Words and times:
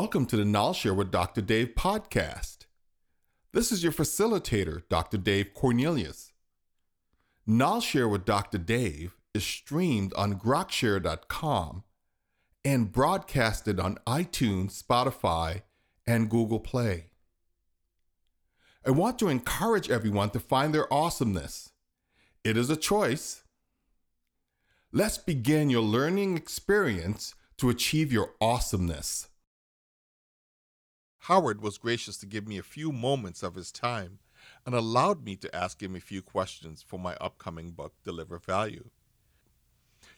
Welcome 0.00 0.26
to 0.26 0.36
the 0.36 0.44
KnolShare 0.44 0.94
with 0.94 1.10
Dr. 1.10 1.40
Dave 1.40 1.74
podcast. 1.76 2.66
This 3.52 3.72
is 3.72 3.82
your 3.82 3.90
facilitator, 3.90 4.82
Dr. 4.88 5.18
Dave 5.18 5.52
Cornelius. 5.54 6.30
KnolShare 7.48 8.08
with 8.08 8.24
Dr. 8.24 8.58
Dave 8.58 9.16
is 9.34 9.42
streamed 9.42 10.14
on 10.14 10.38
grokshare.com 10.38 11.82
and 12.64 12.92
broadcasted 12.92 13.80
on 13.80 13.98
iTunes, 14.06 14.80
Spotify, 14.80 15.62
and 16.06 16.30
Google 16.30 16.60
Play. 16.60 17.06
I 18.86 18.92
want 18.92 19.18
to 19.18 19.26
encourage 19.26 19.90
everyone 19.90 20.30
to 20.30 20.38
find 20.38 20.72
their 20.72 20.86
awesomeness. 20.94 21.72
It 22.44 22.56
is 22.56 22.70
a 22.70 22.76
choice. 22.76 23.42
Let's 24.92 25.18
begin 25.18 25.70
your 25.70 25.82
learning 25.82 26.36
experience 26.36 27.34
to 27.56 27.68
achieve 27.68 28.12
your 28.12 28.34
awesomeness. 28.40 29.27
Howard 31.28 31.60
was 31.60 31.76
gracious 31.76 32.16
to 32.16 32.26
give 32.26 32.48
me 32.48 32.56
a 32.56 32.62
few 32.62 32.90
moments 32.90 33.42
of 33.42 33.54
his 33.54 33.70
time 33.70 34.18
and 34.64 34.74
allowed 34.74 35.26
me 35.26 35.36
to 35.36 35.54
ask 35.54 35.82
him 35.82 35.94
a 35.94 36.00
few 36.00 36.22
questions 36.22 36.80
for 36.80 36.98
my 36.98 37.16
upcoming 37.20 37.72
book, 37.72 37.92
Deliver 38.02 38.38
Value. 38.38 38.88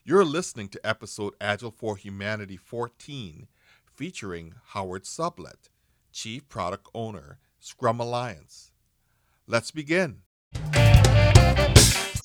You're 0.04 0.24
listening 0.24 0.68
to 0.68 0.86
episode 0.86 1.34
Agile 1.40 1.72
for 1.72 1.96
Humanity 1.96 2.56
14, 2.56 3.48
featuring 3.92 4.54
Howard 4.66 5.02
Sublett, 5.02 5.68
Chief 6.12 6.48
Product 6.48 6.86
Owner, 6.94 7.40
Scrum 7.58 7.98
Alliance. 7.98 8.70
Let's 9.48 9.72
begin. 9.72 10.18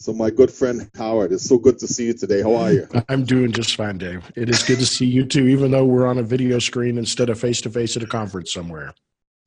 So, 0.06 0.14
my 0.14 0.30
good 0.30 0.52
friend 0.52 0.88
Howard, 0.94 1.31
it's 1.31 1.50
so 1.50 1.58
good 1.58 1.80
to 1.80 1.88
see 1.88 2.06
you 2.06 2.14
today. 2.14 2.44
How 2.44 2.53
are 2.53 2.72
you? 2.72 2.88
I'm 3.09 3.25
doing 3.25 3.52
just 3.52 3.75
fine, 3.75 3.98
Dave. 3.98 4.31
It 4.36 4.52
is 4.52 4.62
good 4.62 4.78
to 4.78 4.86
see 4.86 5.08
you 5.08 5.25
too, 5.25 5.47
even 5.47 5.72
though 5.72 5.84
we're 5.84 6.06
on 6.06 6.20
a 6.20 6.22
video 6.22 6.59
screen 6.59 7.00
instead 7.00 7.28
of 7.31 7.39
face 7.39 7.59
to 7.62 7.72
face 7.72 7.97
at 7.97 8.03
a 8.03 8.06
conference 8.06 8.53
somewhere. 8.53 8.94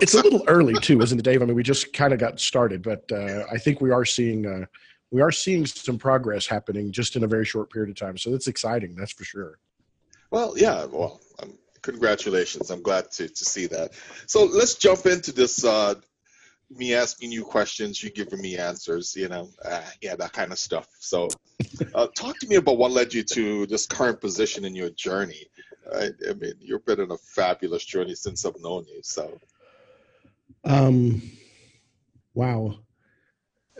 It's 0.01 0.15
a 0.15 0.21
little 0.21 0.43
early 0.49 0.75
too, 0.81 1.01
isn't 1.01 1.17
it, 1.17 1.23
Dave? 1.23 1.43
I 1.43 1.45
mean, 1.45 1.55
we 1.55 1.63
just 1.63 1.93
kind 1.93 2.13
of 2.13 2.19
got 2.19 2.41
started, 2.41 2.83
but 2.83 3.05
uh, 3.13 3.45
I 3.49 3.57
think 3.57 3.81
we 3.81 3.93
are 3.93 4.05
seeing 4.05 4.47
uh, 4.47 4.67
we 5.13 5.21
are 5.21 5.31
seeing 5.31 5.65
some 5.65 5.97
progress 5.97 6.49
happening 6.49 6.91
just 6.91 7.15
in 7.15 7.23
a 7.23 7.29
very 7.29 7.45
short 7.45 7.71
period 7.71 7.91
of 7.91 7.97
time. 7.97 8.19
So 8.19 8.33
that's 8.33 8.49
exciting, 8.49 8.97
that's 8.97 9.13
for 9.13 9.23
sure. 9.23 9.61
Well, 10.33 10.55
yeah. 10.59 10.87
Well, 10.87 11.21
um, 11.41 11.57
congratulations. 11.83 12.73
I'm 12.73 12.83
glad 12.83 13.13
to 13.13 13.29
to 13.29 13.45
see 13.45 13.67
that. 13.67 13.93
So 14.27 14.47
let's 14.47 14.75
jump 14.75 15.07
into 15.07 15.31
this 15.31 15.65
uh, 15.65 15.95
me 16.71 16.95
asking 16.95 17.33
you 17.33 17.45
questions, 17.45 18.03
you 18.03 18.11
giving 18.11 18.41
me 18.41 18.59
answers, 18.59 19.15
you 19.17 19.29
know, 19.29 19.49
uh, 19.65 19.83
yeah, 20.03 20.15
that 20.17 20.33
kind 20.33 20.53
of 20.53 20.59
stuff. 20.59 20.89
So, 20.99 21.29
uh, 21.95 22.07
talk 22.15 22.39
to 22.39 22.47
me 22.49 22.57
about 22.57 22.79
what 22.79 22.91
led 22.91 23.15
you 23.15 23.23
to 23.25 23.67
this 23.67 23.87
current 23.87 24.21
position 24.21 24.65
in 24.65 24.75
your 24.75 24.91
journey. 24.91 25.47
I, 25.95 26.11
I, 26.29 26.35
mean, 26.35 26.53
you've 26.61 26.85
been 26.85 27.01
on 27.01 27.11
a 27.11 27.17
fabulous 27.17 27.85
journey 27.85 28.15
since 28.15 28.45
I've 28.45 28.61
known 28.61 28.85
you. 28.87 29.01
So, 29.03 29.39
um, 30.65 31.23
wow. 32.35 32.75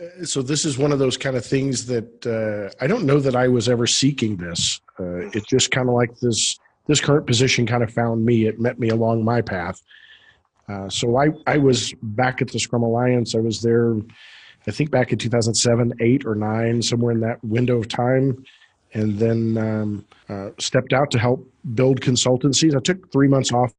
Uh, 0.01 0.25
so 0.25 0.41
this 0.41 0.65
is 0.65 0.77
one 0.77 0.91
of 0.91 0.97
those 0.97 1.17
kind 1.17 1.35
of 1.35 1.45
things 1.45 1.85
that 1.85 2.25
uh, 2.25 2.73
I 2.83 2.87
don't 2.87 3.05
know 3.05 3.19
that 3.19 3.35
I 3.35 3.47
was 3.47 3.69
ever 3.69 3.85
seeking 3.85 4.37
this. 4.37 4.81
Uh, 4.99 5.27
it's 5.33 5.47
just 5.47 5.71
kind 5.71 5.89
of 5.89 5.95
like 5.95 6.17
this. 6.19 6.57
This 6.87 6.99
current 6.99 7.27
position 7.27 7.67
kind 7.67 7.83
of 7.83 7.93
found 7.93 8.25
me. 8.25 8.47
It 8.47 8.59
met 8.59 8.79
me 8.79 8.89
along 8.89 9.23
my 9.23 9.41
path 9.41 9.79
uh, 10.69 10.87
so 10.87 11.17
I, 11.17 11.29
I 11.47 11.57
was 11.57 11.93
back 12.01 12.41
at 12.41 12.49
the 12.51 12.59
Scrum 12.59 12.83
Alliance. 12.83 13.35
I 13.35 13.39
was 13.39 13.61
there, 13.61 13.95
I 14.67 14.71
think 14.71 14.91
back 14.91 15.11
in 15.11 15.17
2007, 15.17 15.93
eight 15.99 16.25
or 16.25 16.35
nine, 16.35 16.81
somewhere 16.81 17.11
in 17.11 17.19
that 17.21 17.43
window 17.43 17.79
of 17.79 17.87
time, 17.87 18.43
and 18.93 19.17
then 19.17 19.57
um, 19.57 20.05
uh, 20.29 20.49
stepped 20.59 20.93
out 20.93 21.09
to 21.11 21.19
help 21.19 21.51
build 21.73 22.01
consultancies. 22.01 22.75
I 22.75 22.79
took 22.79 23.11
three 23.11 23.27
months 23.27 23.51
off 23.51 23.73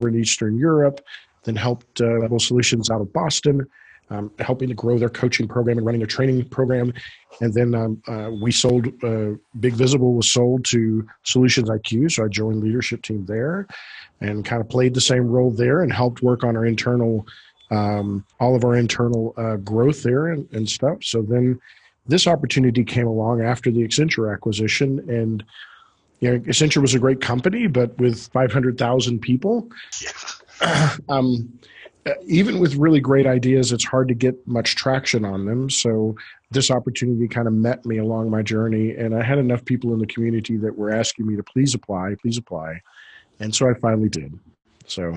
in 0.00 0.14
Eastern 0.14 0.58
Europe, 0.58 1.00
then 1.44 1.56
helped 1.56 2.00
uh, 2.00 2.18
Level 2.20 2.38
Solutions 2.38 2.90
out 2.90 3.00
of 3.00 3.12
Boston, 3.12 3.66
um, 4.10 4.30
helping 4.38 4.68
to 4.68 4.74
grow 4.74 4.98
their 4.98 5.08
coaching 5.08 5.46
program 5.46 5.78
and 5.78 5.86
running 5.86 6.02
a 6.02 6.06
training 6.06 6.48
program. 6.48 6.92
And 7.40 7.52
then 7.52 7.74
um, 7.74 8.02
uh, 8.08 8.30
we 8.42 8.52
sold, 8.52 8.88
uh, 9.02 9.32
Big 9.60 9.74
Visible 9.74 10.14
was 10.14 10.30
sold 10.30 10.64
to 10.66 11.06
Solutions 11.24 11.68
IQ. 11.68 12.12
So 12.12 12.24
I 12.24 12.28
joined 12.28 12.62
leadership 12.62 13.02
team 13.02 13.26
there 13.26 13.66
and 14.20 14.44
kind 14.44 14.60
of 14.60 14.68
played 14.68 14.94
the 14.94 15.00
same 15.00 15.26
role 15.26 15.50
there 15.50 15.82
and 15.82 15.92
helped 15.92 16.22
work 16.22 16.42
on 16.42 16.56
our 16.56 16.64
internal, 16.64 17.26
um, 17.70 18.24
all 18.40 18.56
of 18.56 18.64
our 18.64 18.76
internal 18.76 19.34
uh, 19.36 19.56
growth 19.56 20.02
there 20.02 20.28
and, 20.28 20.48
and 20.52 20.68
stuff. 20.68 20.98
So 21.02 21.22
then 21.22 21.60
this 22.06 22.26
opportunity 22.26 22.84
came 22.84 23.06
along 23.06 23.42
after 23.42 23.70
the 23.70 23.86
Accenture 23.86 24.32
acquisition 24.32 24.98
and 25.10 25.44
you 26.20 26.32
know, 26.32 26.38
Accenture 26.40 26.82
was 26.82 26.94
a 26.94 26.98
great 26.98 27.20
company, 27.20 27.66
but 27.66 27.96
with 27.98 28.28
500,000 28.32 29.20
people, 29.20 29.68
yeah. 30.60 30.96
um, 31.08 31.60
Uh, 32.06 32.12
even 32.26 32.58
with 32.58 32.76
really 32.76 33.00
great 33.00 33.26
ideas, 33.26 33.72
it's 33.72 33.84
hard 33.84 34.08
to 34.08 34.14
get 34.14 34.34
much 34.46 34.76
traction 34.76 35.24
on 35.24 35.44
them. 35.46 35.68
So 35.68 36.16
this 36.50 36.70
opportunity 36.70 37.28
kind 37.28 37.46
of 37.46 37.52
met 37.52 37.84
me 37.84 37.98
along 37.98 38.30
my 38.30 38.42
journey, 38.42 38.92
and 38.92 39.14
I 39.14 39.22
had 39.22 39.38
enough 39.38 39.64
people 39.64 39.92
in 39.92 39.98
the 39.98 40.06
community 40.06 40.56
that 40.58 40.76
were 40.76 40.90
asking 40.90 41.26
me 41.26 41.36
to 41.36 41.42
please 41.42 41.74
apply, 41.74 42.16
please 42.20 42.38
apply, 42.38 42.80
and 43.40 43.54
so 43.54 43.68
I 43.68 43.74
finally 43.74 44.08
did. 44.08 44.38
So 44.86 45.16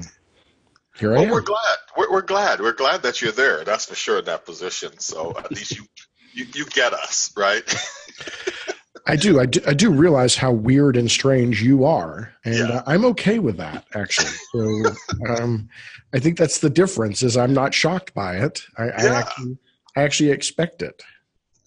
here 0.98 1.12
well, 1.12 1.22
I 1.22 1.24
am. 1.24 1.30
We're 1.30 1.42
glad. 1.42 1.78
We're, 1.98 2.12
we're, 2.12 2.22
glad. 2.22 2.60
We're 2.60 2.74
glad 2.74 3.04
that 3.04 3.22
you're 3.22 3.32
there. 3.32 3.64
That's 3.64 3.86
for 3.86 3.96
sure 3.96 4.20
in 4.20 4.26
that 4.26 4.46
position. 4.46 5.00
So 5.00 5.34
at 5.38 5.52
least 5.52 5.78
you 5.78 5.86
you, 6.34 6.46
you 6.54 6.66
get 6.66 6.94
us 6.94 7.32
right. 7.36 7.64
I 9.08 9.16
do. 9.16 9.40
I 9.40 9.46
do. 9.46 9.62
I 9.66 9.74
do 9.74 9.92
realize 9.92 10.36
how 10.36 10.52
weird 10.52 10.96
and 10.96 11.10
strange 11.10 11.62
you 11.62 11.86
are, 11.86 12.34
and 12.46 12.56
yeah. 12.58 12.78
uh, 12.78 12.84
I'm 12.86 13.06
okay 13.06 13.40
with 13.40 13.58
that. 13.58 13.86
Actually, 13.96 14.32
so 14.54 14.84
um, 15.28 15.70
I 16.14 16.20
think 16.20 16.38
that's 16.38 16.60
the 16.60 16.70
difference. 16.70 17.24
Is 17.24 17.36
I'm 17.36 17.54
not 17.54 17.74
shocked 17.74 18.14
by 18.14 18.38
it. 18.38 18.62
I, 18.78 18.86
yeah. 18.86 18.94
I, 18.98 19.06
actually, 19.08 19.58
I 19.96 20.04
actually 20.04 20.30
expect 20.30 20.82
it, 20.82 21.02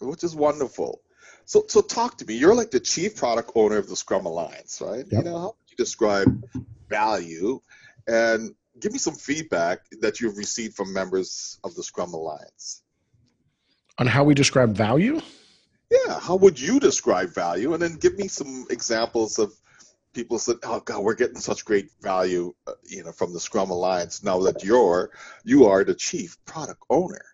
which 0.01 0.23
is 0.23 0.37
wonderful. 0.37 1.01
So, 1.45 1.65
so 1.69 1.81
talk 1.81 2.17
to 2.19 2.25
me. 2.25 2.35
You're 2.35 2.55
like 2.55 2.71
the 2.71 2.81
chief 2.81 3.17
product 3.17 3.51
owner 3.55 3.77
of 3.77 3.89
the 3.89 3.97
Scrum 3.97 4.27
Alliance, 4.27 4.81
right? 4.85 5.05
Yep. 5.11 5.13
You 5.13 5.31
know, 5.31 5.39
how 5.39 5.47
would 5.47 5.71
you 5.71 5.77
describe 5.77 6.45
value, 6.89 7.61
and 8.07 8.55
give 8.81 8.93
me 8.93 8.99
some 8.99 9.15
feedback 9.15 9.81
that 10.01 10.21
you've 10.21 10.37
received 10.37 10.77
from 10.77 10.93
members 10.93 11.59
of 11.65 11.75
the 11.75 11.83
Scrum 11.83 12.15
Alliance 12.15 12.83
on 13.99 14.07
how 14.07 14.25
we 14.25 14.35
describe 14.35 14.75
value 14.75 15.21
yeah, 16.07 16.19
how 16.19 16.37
would 16.37 16.61
you 16.61 16.81
describe 16.81 17.35
value? 17.35 17.73
And 17.75 17.83
then 17.83 17.95
give 17.95 18.17
me 18.17 18.29
some 18.29 18.67
examples 18.71 19.39
of 19.39 19.53
people 20.15 20.39
said, 20.39 20.57
"Oh 20.63 20.81
God, 20.81 21.03
we're 21.03 21.15
getting 21.15 21.41
such 21.41 21.65
great 21.65 21.91
value, 22.01 22.55
uh, 22.67 22.73
you 22.85 23.05
know, 23.05 23.13
from 23.13 23.33
the 23.33 23.41
Scrum 23.41 23.71
Alliance 23.71 24.23
now 24.23 24.41
that 24.41 24.65
you're 24.65 25.11
you 25.45 25.67
are 25.67 25.85
the 25.85 25.95
chief 25.95 26.37
product 26.47 26.83
owner." 26.91 27.25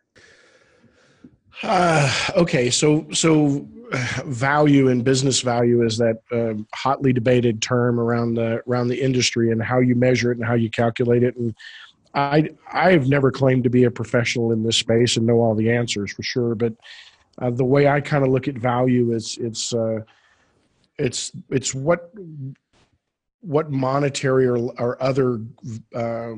Uh, 1.63 2.13
okay, 2.37 2.71
so 2.71 3.07
so 3.13 3.67
value 4.25 4.89
and 4.89 5.05
business 5.05 5.41
value 5.41 5.85
is 5.85 5.99
that 5.99 6.17
um, 6.33 6.67
hotly 6.75 7.13
debated 7.13 7.61
term 7.61 7.99
around 7.99 8.35
the 8.35 8.63
around 8.69 8.89
the 8.89 9.01
industry 9.01 9.51
and 9.51 9.63
how 9.63 9.79
you 9.79 9.95
measure 9.95 10.33
it 10.33 10.39
and 10.39 10.47
how 10.47 10.55
you 10.55 10.71
calculate 10.71 11.23
it. 11.23 11.37
And 11.37 11.55
I 12.15 12.51
I've 12.73 13.09
never 13.09 13.31
claimed 13.31 13.65
to 13.65 13.71
be 13.71 13.85
a 13.85 13.91
professional 13.91 14.53
in 14.53 14.63
this 14.63 14.77
space 14.77 15.17
and 15.17 15.27
know 15.27 15.41
all 15.41 15.55
the 15.55 15.71
answers 15.71 16.13
for 16.13 16.23
sure, 16.23 16.55
but 16.55 16.73
uh, 17.41 17.51
the 17.51 17.65
way 17.65 17.89
I 17.89 18.01
kind 18.01 18.25
of 18.25 18.31
look 18.31 18.49
at 18.49 18.55
value 18.55 19.13
is 19.13 19.39
it's 19.39 19.75
uh, 19.75 20.01
it's 20.99 21.33
it's 21.49 21.75
what 21.75 22.11
what 23.41 23.71
monetary 23.71 24.47
or, 24.47 24.59
or 24.79 25.03
other 25.03 25.41
uh, 25.95 26.35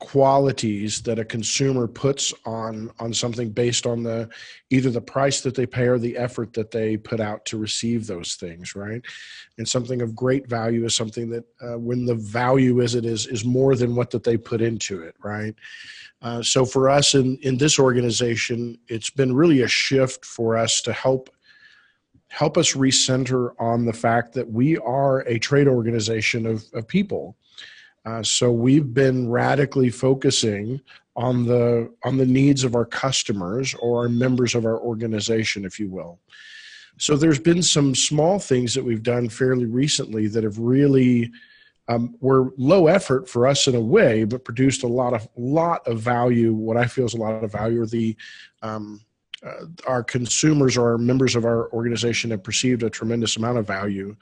qualities 0.00 1.02
that 1.02 1.18
a 1.18 1.24
consumer 1.24 1.86
puts 1.86 2.32
on 2.46 2.90
on 2.98 3.12
something 3.12 3.50
based 3.50 3.86
on 3.86 4.02
the 4.02 4.28
either 4.70 4.90
the 4.90 5.00
price 5.00 5.42
that 5.42 5.54
they 5.54 5.66
pay 5.66 5.86
or 5.86 5.98
the 5.98 6.16
effort 6.16 6.54
that 6.54 6.70
they 6.70 6.96
put 6.96 7.20
out 7.20 7.44
to 7.44 7.58
receive 7.58 8.06
those 8.06 8.34
things 8.34 8.74
right? 8.74 9.02
And 9.58 9.68
something 9.68 10.00
of 10.00 10.16
great 10.16 10.48
value 10.48 10.86
is 10.86 10.96
something 10.96 11.28
that 11.30 11.44
uh, 11.60 11.78
when 11.78 12.06
the 12.06 12.14
value 12.14 12.80
is 12.80 12.94
it 12.94 13.04
is 13.04 13.26
is 13.26 13.44
more 13.44 13.76
than 13.76 13.94
what 13.94 14.10
that 14.10 14.24
they 14.24 14.38
put 14.38 14.62
into 14.62 15.02
it 15.02 15.14
right? 15.22 15.54
Uh, 16.22 16.42
so 16.42 16.64
for 16.64 16.88
us 16.88 17.14
in 17.14 17.36
in 17.42 17.58
this 17.58 17.78
organization 17.78 18.78
it's 18.88 19.10
been 19.10 19.34
really 19.34 19.62
a 19.62 19.68
shift 19.68 20.24
for 20.24 20.56
us 20.56 20.80
to 20.80 20.94
help 20.94 21.28
help 22.28 22.56
us 22.56 22.72
recenter 22.72 23.50
on 23.58 23.84
the 23.84 23.92
fact 23.92 24.32
that 24.32 24.50
we 24.50 24.78
are 24.78 25.20
a 25.28 25.38
trade 25.38 25.68
organization 25.68 26.46
of, 26.46 26.64
of 26.72 26.88
people 26.88 27.36
uh, 28.06 28.22
so 28.22 28.50
we've 28.50 28.94
been 28.94 29.28
radically 29.28 29.90
focusing 29.90 30.80
on 31.16 31.44
the 31.44 31.92
on 32.04 32.16
the 32.16 32.26
needs 32.26 32.64
of 32.64 32.74
our 32.74 32.86
customers 32.86 33.74
or 33.80 34.02
our 34.02 34.08
members 34.08 34.54
of 34.54 34.64
our 34.64 34.78
organization, 34.78 35.64
if 35.64 35.78
you 35.78 35.90
will. 35.90 36.18
So 36.98 37.16
there's 37.16 37.38
been 37.38 37.62
some 37.62 37.94
small 37.94 38.38
things 38.38 38.74
that 38.74 38.84
we've 38.84 39.02
done 39.02 39.28
fairly 39.28 39.66
recently 39.66 40.28
that 40.28 40.44
have 40.44 40.58
really 40.58 41.30
um, 41.88 42.14
were 42.20 42.52
low 42.56 42.86
effort 42.86 43.28
for 43.28 43.46
us 43.46 43.66
in 43.66 43.74
a 43.74 43.80
way, 43.80 44.24
but 44.24 44.44
produced 44.44 44.82
a 44.82 44.88
lot 44.88 45.12
of 45.12 45.28
lot 45.36 45.86
of 45.86 46.00
value. 46.00 46.54
What 46.54 46.76
I 46.76 46.86
feel 46.86 47.06
is 47.06 47.14
a 47.14 47.18
lot 47.18 47.42
of 47.42 47.52
value 47.52 47.82
are 47.82 47.86
the 47.86 48.16
um, 48.62 49.00
uh, 49.46 49.64
our 49.86 50.02
consumers 50.02 50.76
or 50.76 50.98
members 50.98 51.34
of 51.34 51.44
our 51.44 51.70
organization 51.72 52.30
have 52.30 52.42
perceived 52.42 52.82
a 52.82 52.90
tremendous 52.90 53.36
amount 53.36 53.58
of 53.58 53.66
value, 53.66 54.14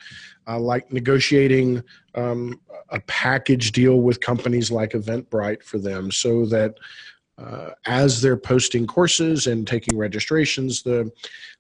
uh, 0.47 0.59
like 0.59 0.93
negotiating 0.93 1.83
um, 2.15 2.61
a 2.91 3.01
package 3.01 3.73
deal 3.73 4.01
with 4.01 4.21
companies 4.21 4.71
like 4.71 4.93
Eventbrite 4.93 5.63
for 5.63 5.79
them, 5.79 6.11
so 6.13 6.47
that 6.47 6.75
uh, 7.37 7.71
as 7.87 8.21
they're 8.21 8.37
posting 8.37 8.87
courses 8.87 9.47
and 9.47 9.67
taking 9.67 9.97
registrations, 9.97 10.83
the 10.83 11.11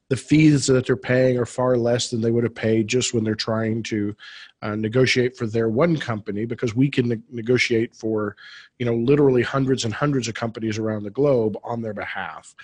the 0.08 0.16
fees 0.16 0.66
that 0.66 0.86
they're 0.86 0.96
paying 0.96 1.38
are 1.38 1.44
far 1.44 1.76
less 1.76 2.08
than 2.08 2.20
they 2.20 2.30
would 2.30 2.44
have 2.44 2.54
paid 2.54 2.88
just 2.88 3.12
when 3.12 3.24
they're 3.24 3.34
trying 3.34 3.82
to 3.82 4.16
uh, 4.62 4.74
negotiate 4.74 5.36
for 5.36 5.46
their 5.46 5.68
one 5.68 5.96
company 5.96 6.44
because 6.44 6.74
we 6.74 6.88
can 6.88 7.08
ne- 7.08 7.22
negotiate 7.30 7.94
for 7.94 8.36
you 8.78 8.86
know 8.86 8.94
literally 8.94 9.42
hundreds 9.42 9.84
and 9.84 9.94
hundreds 9.94 10.28
of 10.28 10.34
companies 10.34 10.78
around 10.78 11.04
the 11.04 11.10
globe 11.10 11.56
on 11.62 11.80
their 11.80 11.94
behalf 11.94 12.54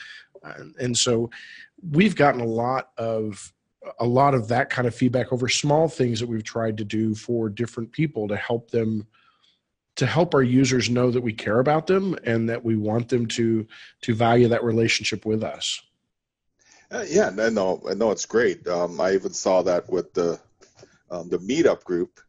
and, 0.43 0.75
and 0.81 0.97
so 0.97 1.31
we've 1.93 2.17
gotten 2.17 2.41
a 2.41 2.47
lot 2.47 2.91
of 2.99 3.53
a 4.01 4.07
lot 4.07 4.35
of 4.35 4.49
that 4.49 4.71
kind 4.71 4.89
of 4.89 4.95
feedback 4.95 5.33
over 5.33 5.49
small 5.49 5.89
things 5.89 6.19
that 6.19 6.29
we've 6.29 6.45
tried 6.45 6.79
to 6.79 6.85
do 6.85 7.15
for 7.15 7.49
different 7.49 7.93
people 7.93 8.27
to 8.29 8.37
help 8.37 8.71
them 8.71 9.07
to 9.97 10.07
help 10.07 10.35
our 10.35 10.43
users 10.43 10.91
know 10.91 11.11
that 11.11 11.21
we 11.21 11.33
care 11.33 11.61
about 11.61 11.87
them 11.87 12.17
and 12.25 12.49
that 12.49 12.65
we 12.65 12.77
want 12.77 13.09
them 13.09 13.27
to 13.27 13.67
to 14.03 14.15
value 14.15 14.49
that 14.49 14.65
relationship 14.65 15.25
with 15.25 15.43
us 15.43 15.81
uh, 16.91 17.05
yeah, 17.09 17.29
no, 17.31 17.49
no, 17.97 18.11
it's 18.13 18.27
great. 18.27 18.69
Um, 18.69 19.01
I 19.01 19.15
even 19.15 19.33
saw 19.33 19.63
that 19.63 19.91
with 19.91 20.13
the 20.13 20.39
um, 21.11 21.29
the 21.29 21.39
meetup 21.39 21.85
group. 21.85 22.21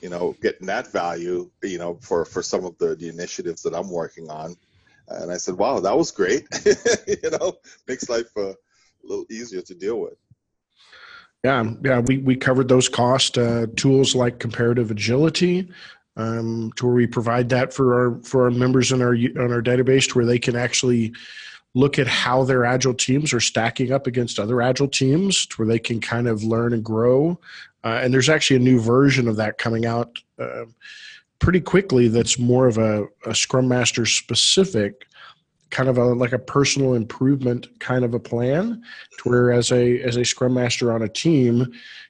You 0.00 0.08
know, 0.08 0.34
getting 0.40 0.66
that 0.66 0.90
value. 0.90 1.50
You 1.62 1.78
know, 1.78 1.98
for 2.00 2.24
for 2.24 2.42
some 2.42 2.64
of 2.64 2.76
the 2.78 2.96
the 2.96 3.08
initiatives 3.08 3.62
that 3.62 3.74
I'm 3.74 3.90
working 3.90 4.30
on, 4.30 4.56
and 5.08 5.30
I 5.30 5.36
said, 5.36 5.56
wow, 5.56 5.80
that 5.80 5.96
was 5.96 6.10
great. 6.10 6.46
you 7.06 7.30
know, 7.30 7.58
makes 7.86 8.08
life 8.08 8.34
a 8.36 8.54
little 9.02 9.26
easier 9.30 9.62
to 9.62 9.74
deal 9.74 10.00
with. 10.00 10.14
Yeah, 11.44 11.70
yeah, 11.82 12.00
we 12.00 12.18
we 12.18 12.36
covered 12.36 12.68
those 12.68 12.88
cost 12.88 13.38
uh, 13.38 13.66
tools 13.76 14.14
like 14.14 14.38
comparative 14.38 14.90
agility. 14.90 15.70
Um, 16.16 16.72
to 16.76 16.86
where 16.86 16.94
we 16.94 17.06
provide 17.06 17.48
that 17.50 17.72
for 17.72 17.94
our 17.94 18.22
for 18.24 18.44
our 18.44 18.50
members 18.50 18.92
in 18.92 19.00
our 19.00 19.14
on 19.14 19.52
our 19.52 19.62
database 19.62 20.08
to 20.08 20.16
where 20.16 20.26
they 20.26 20.38
can 20.38 20.56
actually 20.56 21.14
look 21.74 21.98
at 21.98 22.08
how 22.08 22.42
their 22.44 22.64
agile 22.64 22.92
teams 22.92 23.32
are 23.32 23.40
stacking 23.40 23.92
up 23.92 24.06
against 24.06 24.38
other 24.38 24.60
agile 24.60 24.88
teams 24.88 25.46
to 25.46 25.56
where 25.56 25.68
they 25.68 25.78
can 25.78 26.00
kind 26.00 26.26
of 26.26 26.42
learn 26.42 26.72
and 26.72 26.84
grow 26.84 27.38
uh, 27.84 28.00
and 28.02 28.12
there's 28.12 28.28
actually 28.28 28.56
a 28.56 28.60
new 28.60 28.80
version 28.80 29.28
of 29.28 29.36
that 29.36 29.58
coming 29.58 29.86
out 29.86 30.18
uh, 30.38 30.64
pretty 31.38 31.60
quickly 31.60 32.08
that's 32.08 32.38
more 32.38 32.66
of 32.66 32.78
a, 32.78 33.06
a 33.26 33.34
scrum 33.34 33.68
master 33.68 34.06
specific 34.06 35.06
kind 35.70 35.88
of 35.88 35.98
a 35.98 36.04
like 36.04 36.32
a 36.32 36.38
personal 36.38 36.94
improvement 36.94 37.68
kind 37.78 38.04
of 38.04 38.12
a 38.14 38.20
plan 38.20 38.82
to 39.18 39.28
where 39.28 39.52
as 39.52 39.72
a 39.72 40.00
as 40.02 40.16
a 40.16 40.24
scrum 40.24 40.54
master 40.54 40.92
on 40.92 41.02
a 41.02 41.08
team 41.08 41.66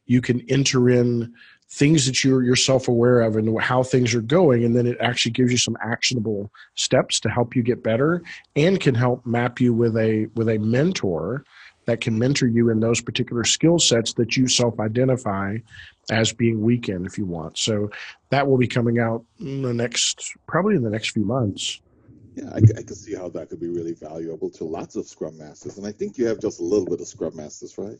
you 0.06 0.20
can 0.20 0.40
enter 0.48 0.88
in 0.88 1.32
things 1.72 2.06
that 2.06 2.24
you're 2.24 2.42
you're 2.42 2.56
self-aware 2.56 3.20
of 3.20 3.36
and 3.36 3.60
how 3.60 3.82
things 3.82 4.14
are 4.14 4.22
going 4.22 4.64
and 4.64 4.74
then 4.74 4.86
it 4.86 4.96
actually 5.00 5.30
gives 5.30 5.52
you 5.52 5.58
some 5.58 5.76
actionable 5.84 6.50
steps 6.74 7.20
to 7.20 7.28
help 7.28 7.54
you 7.54 7.62
get 7.62 7.82
better 7.82 8.22
and 8.56 8.80
can 8.80 8.94
help 8.94 9.24
map 9.24 9.60
you 9.60 9.72
with 9.72 9.96
a 9.96 10.26
with 10.34 10.48
a 10.48 10.58
mentor 10.58 11.44
that 11.90 12.00
can 12.00 12.16
mentor 12.16 12.46
you 12.46 12.70
in 12.70 12.78
those 12.78 13.00
particular 13.00 13.42
skill 13.42 13.78
sets 13.78 14.12
that 14.14 14.36
you 14.36 14.46
self-identify 14.46 15.58
as 16.10 16.32
being 16.32 16.62
weak 16.62 16.88
in 16.88 17.04
if 17.04 17.18
you 17.18 17.26
want. 17.26 17.58
So 17.58 17.90
that 18.30 18.46
will 18.46 18.58
be 18.58 18.68
coming 18.68 19.00
out 19.00 19.24
in 19.40 19.62
the 19.62 19.74
next 19.74 20.34
probably 20.46 20.76
in 20.76 20.82
the 20.82 20.90
next 20.90 21.10
few 21.10 21.24
months. 21.24 21.80
Yeah, 22.36 22.48
I, 22.52 22.58
I 22.58 22.82
can 22.82 22.94
see 22.94 23.16
how 23.16 23.28
that 23.30 23.48
could 23.48 23.58
be 23.58 23.68
really 23.68 23.94
valuable 23.94 24.50
to 24.50 24.64
lots 24.64 24.94
of 24.94 25.06
Scrum 25.06 25.36
Masters, 25.36 25.78
and 25.78 25.86
I 25.86 25.90
think 25.90 26.16
you 26.16 26.26
have 26.26 26.38
just 26.38 26.60
a 26.60 26.62
little 26.62 26.86
bit 26.86 27.00
of 27.00 27.08
Scrum 27.08 27.34
Masters, 27.34 27.76
right? 27.76 27.98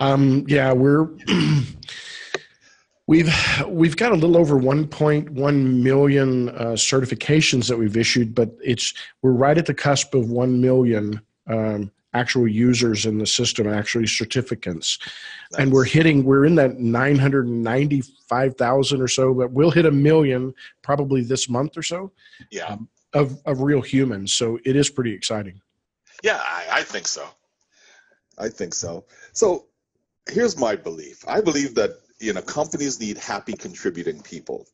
Um, 0.00 0.44
yeah, 0.48 0.72
we're 0.72 1.08
We've 3.06 3.30
we've 3.68 3.96
got 3.96 4.12
a 4.12 4.14
little 4.14 4.38
over 4.38 4.58
1.1 4.58 5.82
million 5.82 6.48
uh, 6.48 6.72
certifications 6.72 7.68
that 7.68 7.76
we've 7.76 7.98
issued, 7.98 8.34
but 8.34 8.50
it's 8.64 8.94
we're 9.20 9.32
right 9.32 9.58
at 9.58 9.66
the 9.66 9.74
cusp 9.74 10.14
of 10.14 10.30
1 10.30 10.58
million 10.58 11.20
um, 11.46 11.90
actual 12.14 12.48
users 12.48 13.06
in 13.06 13.18
the 13.18 13.26
system, 13.26 13.68
actually 13.68 14.06
certificates, 14.06 14.98
nice. 15.52 15.60
and 15.60 15.72
we're 15.72 15.84
hitting 15.84 16.24
we're 16.24 16.46
in 16.46 16.54
that 16.54 16.78
995,000 16.78 19.02
or 19.02 19.08
so, 19.08 19.34
but 19.34 19.50
we'll 19.50 19.70
hit 19.70 19.86
a 19.86 19.90
million 19.90 20.54
probably 20.82 21.22
this 21.22 21.48
month 21.48 21.76
or 21.76 21.82
so. 21.82 22.12
Yeah, 22.50 22.66
um, 22.66 22.88
of 23.12 23.40
of 23.44 23.60
real 23.60 23.80
humans. 23.80 24.32
So 24.32 24.58
it 24.64 24.76
is 24.76 24.90
pretty 24.90 25.12
exciting. 25.12 25.60
Yeah, 26.22 26.40
I, 26.42 26.66
I 26.70 26.82
think 26.82 27.06
so. 27.06 27.26
I 28.38 28.48
think 28.48 28.74
so. 28.74 29.04
So 29.32 29.66
here's 30.28 30.58
my 30.58 30.74
belief. 30.74 31.24
I 31.28 31.40
believe 31.40 31.74
that 31.74 31.98
you 32.20 32.32
know, 32.32 32.42
companies 32.42 33.00
need 33.00 33.18
happy 33.18 33.52
contributing 33.52 34.22
people 34.22 34.66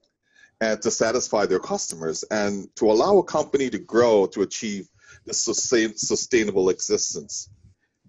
and 0.60 0.80
to 0.82 0.90
satisfy 0.90 1.46
their 1.46 1.58
customers 1.58 2.22
and 2.30 2.68
to 2.76 2.90
allow 2.90 3.18
a 3.18 3.24
company 3.24 3.70
to 3.70 3.78
grow 3.78 4.26
to 4.26 4.42
achieve 4.42 4.88
the 5.26 5.34
sustain, 5.34 5.96
sustainable 5.96 6.70
existence. 6.70 7.50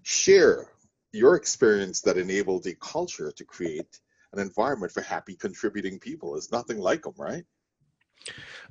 Share 0.02 0.68
your 1.12 1.36
experience 1.36 2.00
that 2.02 2.16
enabled 2.16 2.66
a 2.66 2.74
culture 2.74 3.32
to 3.32 3.44
create 3.44 4.00
an 4.32 4.40
environment 4.40 4.92
for 4.92 5.02
happy 5.02 5.36
contributing 5.36 5.98
people. 5.98 6.32
There's 6.32 6.52
nothing 6.52 6.78
like 6.78 7.02
them, 7.02 7.14
right? 7.18 7.44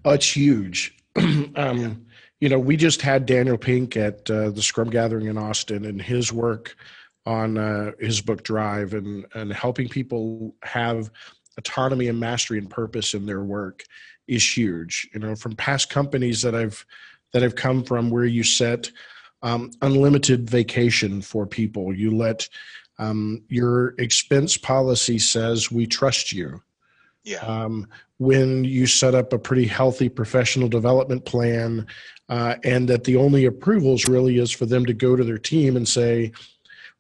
Oh, 0.04 0.12
it's 0.12 0.36
huge. 0.36 0.98
um, 1.56 2.06
you 2.40 2.50
know, 2.50 2.60
we 2.60 2.76
just 2.76 3.02
had 3.02 3.26
Daniel 3.26 3.58
Pink 3.58 3.96
at 3.96 4.30
uh, 4.30 4.50
the 4.50 4.62
Scrum 4.62 4.90
Gathering 4.90 5.28
in 5.28 5.38
Austin, 5.38 5.86
and 5.86 6.02
his 6.02 6.34
work 6.34 6.76
on 7.26 7.58
uh, 7.58 7.92
his 8.00 8.22
book 8.22 8.44
Drive 8.44 8.94
and 8.94 9.26
and 9.36 9.54
helping 9.54 9.88
people 9.88 10.56
have 10.64 11.12
autonomy 11.58 12.08
and 12.08 12.20
mastery 12.20 12.58
and 12.58 12.70
purpose 12.70 13.14
in 13.14 13.26
their 13.26 13.44
work 13.44 13.84
is 14.28 14.58
huge. 14.58 15.08
You 15.14 15.20
know, 15.20 15.36
from 15.36 15.56
past 15.56 15.90
companies 15.90 16.42
that 16.42 16.56
I've 16.56 16.86
that 17.34 17.42
have 17.42 17.56
come 17.56 17.84
from 17.84 18.10
where 18.10 18.26
you 18.26 18.44
set 18.44 18.92
um, 19.42 19.72
unlimited 19.82 20.50
vacation 20.50 21.22
for 21.22 21.46
people, 21.46 21.94
you 21.96 22.16
let 22.16 22.48
um, 23.00 23.44
your 23.48 23.96
expense 23.98 24.58
policy 24.58 25.18
says 25.18 25.72
we 25.72 25.88
trust 25.88 26.32
you. 26.32 26.62
Yeah. 27.24 27.40
Um, 27.40 27.88
when 28.18 28.64
you 28.64 28.86
set 28.86 29.16
up 29.16 29.34
a 29.34 29.40
pretty 29.40 29.66
healthy 29.66 30.10
professional 30.10 30.68
development 30.68 31.26
plan, 31.26 31.88
uh, 32.30 32.56
and 32.64 32.88
that 32.88 33.04
the 33.04 33.16
only 33.16 33.46
approvals 33.46 34.08
really 34.08 34.38
is 34.38 34.52
for 34.52 34.66
them 34.66 34.86
to 34.86 34.94
go 34.94 35.16
to 35.16 35.24
their 35.24 35.38
team 35.38 35.76
and 35.76 35.88
say, 35.88 36.32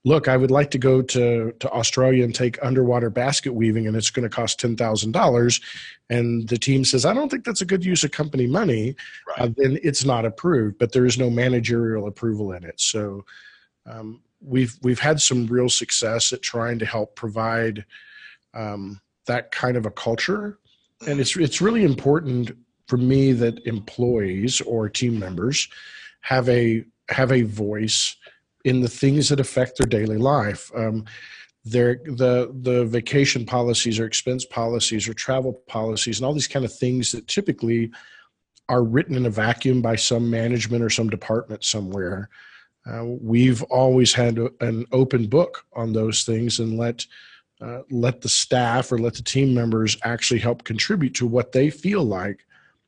look, 0.03 0.27
I 0.27 0.35
would 0.35 0.51
like 0.51 0.71
to 0.71 0.77
go 0.77 1.01
to, 1.01 1.51
to 1.51 1.71
Australia 1.71 2.23
and 2.23 2.33
take 2.33 2.63
underwater 2.63 3.09
basket 3.09 3.53
weaving 3.53 3.87
and 3.87 3.95
it's 3.95 4.09
going 4.09 4.27
to 4.27 4.35
cost 4.35 4.59
$10,000. 4.59 5.61
And 6.09 6.49
the 6.49 6.57
team 6.57 6.83
says, 6.83 7.05
I 7.05 7.13
don't 7.13 7.29
think 7.29 7.45
that's 7.45 7.61
a 7.61 7.65
good 7.65 7.85
use 7.85 8.03
of 8.03 8.11
company 8.11 8.47
money. 8.47 8.95
Right. 9.27 9.39
Uh, 9.39 9.49
then 9.55 9.79
it's 9.83 10.03
not 10.03 10.25
approved, 10.25 10.79
but 10.79 10.91
there 10.91 11.05
is 11.05 11.19
no 11.19 11.29
managerial 11.29 12.07
approval 12.07 12.53
in 12.53 12.63
it. 12.63 12.81
So 12.81 13.25
um, 13.85 14.21
we've, 14.41 14.77
we've 14.81 14.99
had 14.99 15.21
some 15.21 15.45
real 15.45 15.69
success 15.69 16.33
at 16.33 16.41
trying 16.41 16.79
to 16.79 16.85
help 16.85 17.15
provide 17.15 17.85
um, 18.55 18.99
that 19.27 19.51
kind 19.51 19.77
of 19.77 19.85
a 19.85 19.91
culture. 19.91 20.57
And 21.07 21.19
it's, 21.19 21.37
it's 21.37 21.61
really 21.61 21.83
important 21.83 22.51
for 22.87 22.97
me 22.97 23.33
that 23.33 23.65
employees 23.67 24.61
or 24.61 24.89
team 24.89 25.19
members 25.19 25.67
have 26.21 26.49
a, 26.49 26.83
have 27.09 27.31
a 27.31 27.43
voice 27.43 28.15
in 28.65 28.81
the 28.81 28.89
things 28.89 29.29
that 29.29 29.39
affect 29.39 29.77
their 29.77 29.87
daily 29.87 30.17
life. 30.17 30.71
Um, 30.75 31.05
their 31.63 31.99
the 32.05 32.51
the 32.61 32.85
vacation 32.85 33.45
policies 33.45 33.99
or 33.99 34.05
expense 34.05 34.45
policies 34.45 35.07
or 35.07 35.13
travel 35.13 35.53
policies 35.67 36.17
and 36.17 36.25
all 36.25 36.33
these 36.33 36.47
kind 36.47 36.65
of 36.65 36.73
things 36.73 37.11
that 37.11 37.27
typically 37.27 37.91
are 38.67 38.83
written 38.83 39.15
in 39.15 39.25
a 39.25 39.29
vacuum 39.29 39.81
by 39.81 39.95
some 39.95 40.29
management 40.29 40.83
or 40.83 40.89
some 40.89 41.09
department 41.09 41.63
somewhere. 41.63 42.29
Uh, 42.89 43.03
we've 43.05 43.61
always 43.63 44.13
had 44.13 44.39
an 44.61 44.85
open 44.91 45.27
book 45.27 45.65
on 45.73 45.93
those 45.93 46.23
things 46.23 46.59
and 46.59 46.77
let 46.77 47.05
uh, 47.61 47.81
let 47.91 48.21
the 48.21 48.29
staff 48.29 48.91
or 48.91 48.97
let 48.97 49.13
the 49.13 49.21
team 49.21 49.53
members 49.53 49.95
actually 50.03 50.39
help 50.39 50.63
contribute 50.63 51.13
to 51.13 51.27
what 51.27 51.51
they 51.51 51.69
feel 51.69 52.03
like 52.03 52.45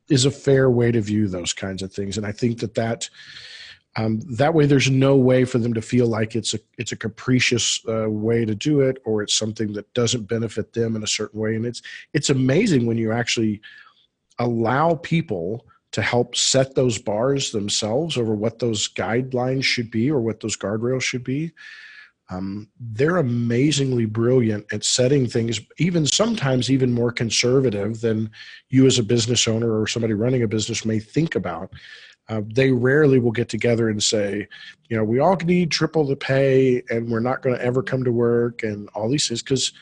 is 0.08 0.24
a 0.24 0.30
fair 0.30 0.68
way 0.68 0.90
to 0.90 1.00
view 1.00 1.28
those 1.28 1.52
kinds 1.52 1.80
of 1.80 1.92
things. 1.92 2.16
And 2.16 2.26
I 2.26 2.32
think 2.32 2.58
that 2.58 2.74
that 2.74 3.08
um, 3.96 4.20
that 4.36 4.54
way, 4.54 4.66
there's 4.66 4.90
no 4.90 5.16
way 5.16 5.44
for 5.44 5.58
them 5.58 5.72
to 5.74 5.82
feel 5.82 6.06
like 6.08 6.34
it's 6.34 6.52
a 6.52 6.58
it's 6.78 6.92
a 6.92 6.96
capricious 6.96 7.80
uh, 7.88 8.10
way 8.10 8.44
to 8.44 8.54
do 8.54 8.80
it, 8.80 8.98
or 9.04 9.22
it's 9.22 9.34
something 9.34 9.72
that 9.74 9.92
doesn't 9.94 10.28
benefit 10.28 10.72
them 10.72 10.96
in 10.96 11.04
a 11.04 11.08
certain 11.08 11.38
way. 11.38 11.54
And 11.54 11.64
it's 11.64 11.80
it's 12.12 12.30
amazing 12.30 12.86
when 12.86 12.98
you 12.98 13.12
actually 13.12 13.60
allow 14.38 14.96
people 14.96 15.64
to 15.92 16.02
help 16.02 16.34
set 16.34 16.74
those 16.74 16.98
bars 16.98 17.52
themselves 17.52 18.16
over 18.16 18.34
what 18.34 18.58
those 18.58 18.88
guidelines 18.88 19.62
should 19.62 19.92
be 19.92 20.10
or 20.10 20.20
what 20.20 20.40
those 20.40 20.56
guardrails 20.56 21.02
should 21.02 21.22
be. 21.22 21.52
Um, 22.30 22.68
they're 22.80 23.18
amazingly 23.18 24.06
brilliant 24.06 24.72
at 24.72 24.82
setting 24.82 25.28
things, 25.28 25.60
even 25.78 26.04
sometimes 26.06 26.68
even 26.68 26.92
more 26.92 27.12
conservative 27.12 28.00
than 28.00 28.30
you 28.70 28.86
as 28.86 28.98
a 28.98 29.04
business 29.04 29.46
owner 29.46 29.78
or 29.78 29.86
somebody 29.86 30.14
running 30.14 30.42
a 30.42 30.48
business 30.48 30.84
may 30.84 30.98
think 30.98 31.36
about 31.36 31.72
uh, 32.28 32.40
they 32.46 32.70
rarely 32.70 33.18
will 33.18 33.32
get 33.32 33.48
together 33.48 33.88
and 33.88 34.02
say, 34.02 34.48
you 34.88 34.96
know, 34.96 35.04
we 35.04 35.18
all 35.18 35.36
need 35.36 35.70
triple 35.70 36.06
the 36.06 36.16
pay 36.16 36.82
and 36.90 37.10
we're 37.10 37.20
not 37.20 37.42
going 37.42 37.56
to 37.56 37.64
ever 37.64 37.82
come 37.82 38.04
to 38.04 38.12
work 38.12 38.62
and 38.62 38.88
all 38.94 39.10
these 39.10 39.28
things. 39.28 39.42
Because 39.42 39.72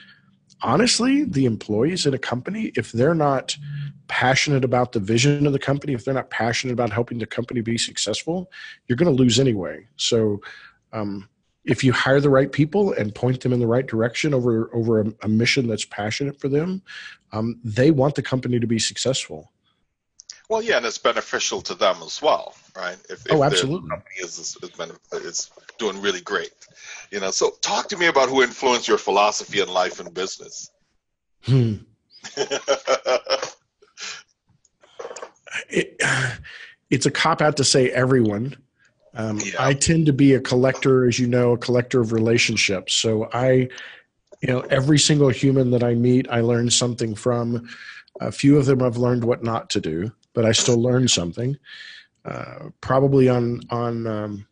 honestly, 0.62 1.24
the 1.24 1.44
employees 1.44 2.04
in 2.06 2.14
a 2.14 2.18
company, 2.18 2.72
if 2.76 2.92
they're 2.92 3.14
not 3.14 3.56
passionate 4.08 4.64
about 4.64 4.92
the 4.92 5.00
vision 5.00 5.46
of 5.46 5.52
the 5.52 5.58
company, 5.58 5.92
if 5.92 6.04
they're 6.04 6.14
not 6.14 6.30
passionate 6.30 6.72
about 6.72 6.92
helping 6.92 7.18
the 7.18 7.26
company 7.26 7.60
be 7.60 7.78
successful, 7.78 8.50
you're 8.86 8.96
going 8.96 9.14
to 9.14 9.22
lose 9.22 9.38
anyway. 9.38 9.86
So, 9.96 10.40
um, 10.92 11.28
if 11.64 11.84
you 11.84 11.92
hire 11.92 12.20
the 12.20 12.28
right 12.28 12.50
people 12.50 12.92
and 12.94 13.14
point 13.14 13.40
them 13.40 13.52
in 13.52 13.60
the 13.60 13.66
right 13.68 13.86
direction 13.86 14.34
over 14.34 14.68
over 14.74 15.00
a, 15.00 15.12
a 15.22 15.28
mission 15.28 15.68
that's 15.68 15.84
passionate 15.84 16.40
for 16.40 16.48
them, 16.48 16.82
um, 17.30 17.60
they 17.62 17.92
want 17.92 18.16
the 18.16 18.22
company 18.22 18.58
to 18.58 18.66
be 18.66 18.80
successful. 18.80 19.52
Well, 20.52 20.60
yeah, 20.60 20.76
and 20.76 20.84
it's 20.84 20.98
beneficial 20.98 21.62
to 21.62 21.74
them 21.74 21.96
as 22.04 22.20
well, 22.20 22.54
right? 22.76 22.98
If, 23.08 23.24
if 23.24 23.32
oh, 23.32 23.42
absolutely. 23.42 23.88
Company 23.88 24.16
is, 24.20 24.38
is, 24.38 24.54
is 25.14 25.50
doing 25.78 25.98
really 26.02 26.20
great, 26.20 26.52
you 27.10 27.20
know. 27.20 27.30
So, 27.30 27.52
talk 27.62 27.88
to 27.88 27.96
me 27.96 28.08
about 28.08 28.28
who 28.28 28.42
influenced 28.42 28.86
your 28.86 28.98
philosophy 28.98 29.62
in 29.62 29.68
life 29.68 29.98
and 29.98 30.12
business. 30.12 30.70
Hmm. 31.44 31.76
it, 35.70 35.98
it's 36.90 37.06
a 37.06 37.10
cop 37.10 37.40
out 37.40 37.56
to 37.56 37.64
say 37.64 37.88
everyone. 37.88 38.54
Um, 39.14 39.40
yeah. 39.42 39.52
I 39.58 39.72
tend 39.72 40.04
to 40.04 40.12
be 40.12 40.34
a 40.34 40.40
collector, 40.40 41.08
as 41.08 41.18
you 41.18 41.28
know, 41.28 41.52
a 41.52 41.58
collector 41.58 42.02
of 42.02 42.12
relationships. 42.12 42.94
So 42.94 43.30
I, 43.32 43.70
you 44.42 44.48
know, 44.48 44.60
every 44.68 44.98
single 44.98 45.30
human 45.30 45.70
that 45.70 45.82
I 45.82 45.94
meet, 45.94 46.26
I 46.30 46.42
learn 46.42 46.68
something 46.68 47.14
from. 47.14 47.70
A 48.20 48.30
few 48.30 48.58
of 48.58 48.66
them 48.66 48.82
I've 48.82 48.98
learned 48.98 49.24
what 49.24 49.42
not 49.42 49.70
to 49.70 49.80
do 49.80 50.12
but 50.34 50.44
I 50.44 50.52
still 50.52 50.80
learned 50.80 51.10
something. 51.10 51.56
Uh, 52.24 52.70
probably 52.80 53.28
on 53.28 53.60
on 53.70 54.06
um, 54.06 54.46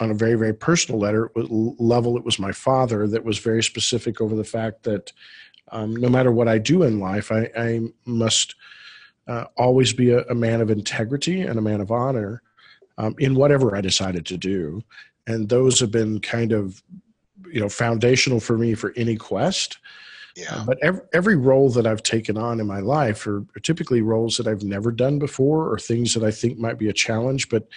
on 0.00 0.10
a 0.10 0.14
very 0.14 0.34
very 0.34 0.54
personal 0.54 1.00
letter 1.00 1.30
level, 1.34 2.16
it 2.16 2.24
was 2.24 2.38
my 2.38 2.52
father 2.52 3.06
that 3.08 3.24
was 3.24 3.38
very 3.38 3.62
specific 3.62 4.20
over 4.20 4.36
the 4.36 4.44
fact 4.44 4.84
that 4.84 5.12
um, 5.72 5.96
no 5.96 6.08
matter 6.08 6.30
what 6.30 6.48
I 6.48 6.58
do 6.58 6.82
in 6.82 7.00
life, 7.00 7.32
I, 7.32 7.50
I 7.56 7.80
must 8.04 8.54
uh, 9.26 9.46
always 9.56 9.92
be 9.92 10.10
a, 10.10 10.20
a, 10.24 10.34
man 10.34 10.60
of 10.60 10.70
integrity 10.70 11.42
and 11.42 11.58
a 11.58 11.62
man 11.62 11.80
of 11.80 11.90
honor 11.90 12.42
um, 12.98 13.14
in 13.18 13.34
whatever 13.34 13.74
I 13.74 13.80
decided 13.80 14.26
to 14.26 14.36
do, 14.36 14.82
and 15.26 15.48
those 15.48 15.80
have 15.80 15.90
been 15.90 16.20
kind 16.20 16.52
of 16.52 16.82
you 17.50 17.60
know 17.60 17.68
foundational 17.68 18.40
for 18.40 18.58
me 18.58 18.74
for 18.74 18.92
any 18.96 19.16
quest. 19.16 19.78
Yeah. 20.36 20.64
But 20.66 20.78
every, 20.82 21.02
every 21.12 21.36
role 21.36 21.68
that 21.70 21.86
I've 21.86 22.02
taken 22.02 22.38
on 22.38 22.60
in 22.60 22.66
my 22.66 22.80
life 22.80 23.26
are, 23.26 23.38
are, 23.38 23.60
typically 23.62 24.00
roles 24.00 24.36
that 24.36 24.46
I've 24.46 24.62
never 24.62 24.90
done 24.90 25.18
before 25.18 25.70
or 25.70 25.78
things 25.78 26.14
that 26.14 26.22
I 26.22 26.30
think 26.30 26.58
might 26.58 26.78
be 26.78 26.88
a 26.88 26.92
challenge, 26.92 27.48
but 27.48 27.68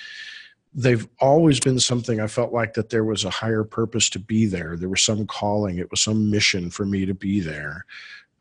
they've 0.74 1.08
always 1.20 1.60
been 1.60 1.80
something 1.80 2.20
I 2.20 2.28
felt 2.28 2.54
like 2.54 2.74
that 2.74 2.90
there 2.90 3.04
was 3.04 3.26
a 3.26 3.30
higher 3.30 3.64
purpose 3.64 4.10
to 4.12 4.20
be 4.20 4.46
there. 4.46 4.78
There 4.78 4.90
was 4.90 5.02
some 5.02 5.26
calling, 5.28 5.80
it 5.80 5.92
was 5.92 6.02
some 6.02 6.30
mission 6.30 6.70
for 6.70 6.86
me 6.86 7.06
to 7.06 7.14
be 7.14 7.40
there. 7.40 7.86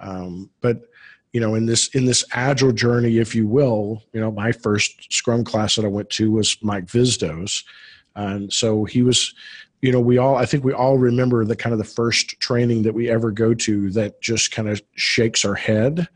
Um, 0.01 0.51
but 0.61 0.83
you 1.33 1.41
know, 1.41 1.57
in 1.57 1.67
this 1.67 1.89
in 1.89 2.05
this 2.05 2.25
agile 2.33 2.71
journey, 2.71 3.19
if 3.19 3.35
you 3.35 3.49
will, 3.49 4.05
you 4.13 4.21
know, 4.21 4.31
my 4.31 4.53
first 4.53 5.13
Scrum 5.13 5.43
class 5.43 5.75
that 5.75 5.85
I 5.85 5.89
went 5.89 6.09
to 6.11 6.31
was 6.31 6.57
Mike 6.63 6.87
Vizdos, 6.87 7.65
and 8.15 8.53
so 8.53 8.85
he 8.85 9.03
was 9.03 9.35
you 9.85 9.93
know 9.93 10.01
we 10.01 10.17
all 10.17 10.37
i 10.37 10.47
think 10.47 10.65
we 10.65 10.73
all 10.73 10.97
remember 10.97 11.45
the 11.45 11.55
kind 11.55 11.75
of 11.75 11.79
the 11.79 11.85
first 11.85 12.41
training 12.41 12.83
that 12.83 12.95
we 12.95 13.11
ever 13.11 13.31
go 13.31 13.53
to 13.53 13.91
that 13.91 14.19
just 14.23 14.51
kind 14.51 14.69
of 14.69 14.81
shakes 14.95 15.45
our 15.45 15.55
head. 15.55 16.09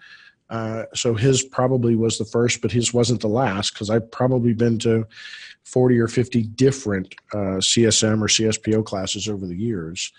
Uh, 0.48 0.84
so 0.94 1.12
his 1.12 1.42
probably 1.42 1.94
was 1.94 2.16
the 2.16 2.24
first 2.24 2.62
but 2.62 2.72
his 2.72 2.94
wasn't 2.94 3.20
the 3.20 3.28
last 3.28 3.74
because 3.74 3.90
i've 3.90 4.10
probably 4.10 4.54
been 4.54 4.78
to 4.78 5.06
40 5.64 5.98
or 5.98 6.08
50 6.08 6.44
different 6.44 7.14
uh, 7.34 7.60
csm 7.60 8.22
or 8.22 8.28
cspo 8.28 8.82
classes 8.82 9.28
over 9.28 9.46
the 9.46 9.54
years. 9.54 10.10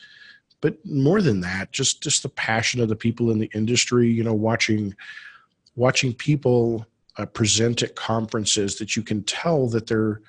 But 0.62 0.78
more 0.86 1.20
than 1.20 1.40
that 1.42 1.72
just 1.72 2.04
just 2.04 2.22
the 2.22 2.30
passion 2.30 2.80
of 2.80 2.90
the 2.90 2.96
people 2.96 3.32
in 3.32 3.40
the 3.40 3.50
industry 3.56 4.12
you 4.12 4.24
know 4.24 4.36
watching 4.36 4.94
watching 5.76 6.14
people 6.14 6.86
uh, 7.18 7.26
present 7.26 7.82
at 7.82 7.96
conferences 7.96 8.76
that 8.76 8.96
you 8.96 9.02
can 9.02 9.24
tell 9.24 9.68
that 9.70 9.88
they're 9.88 10.22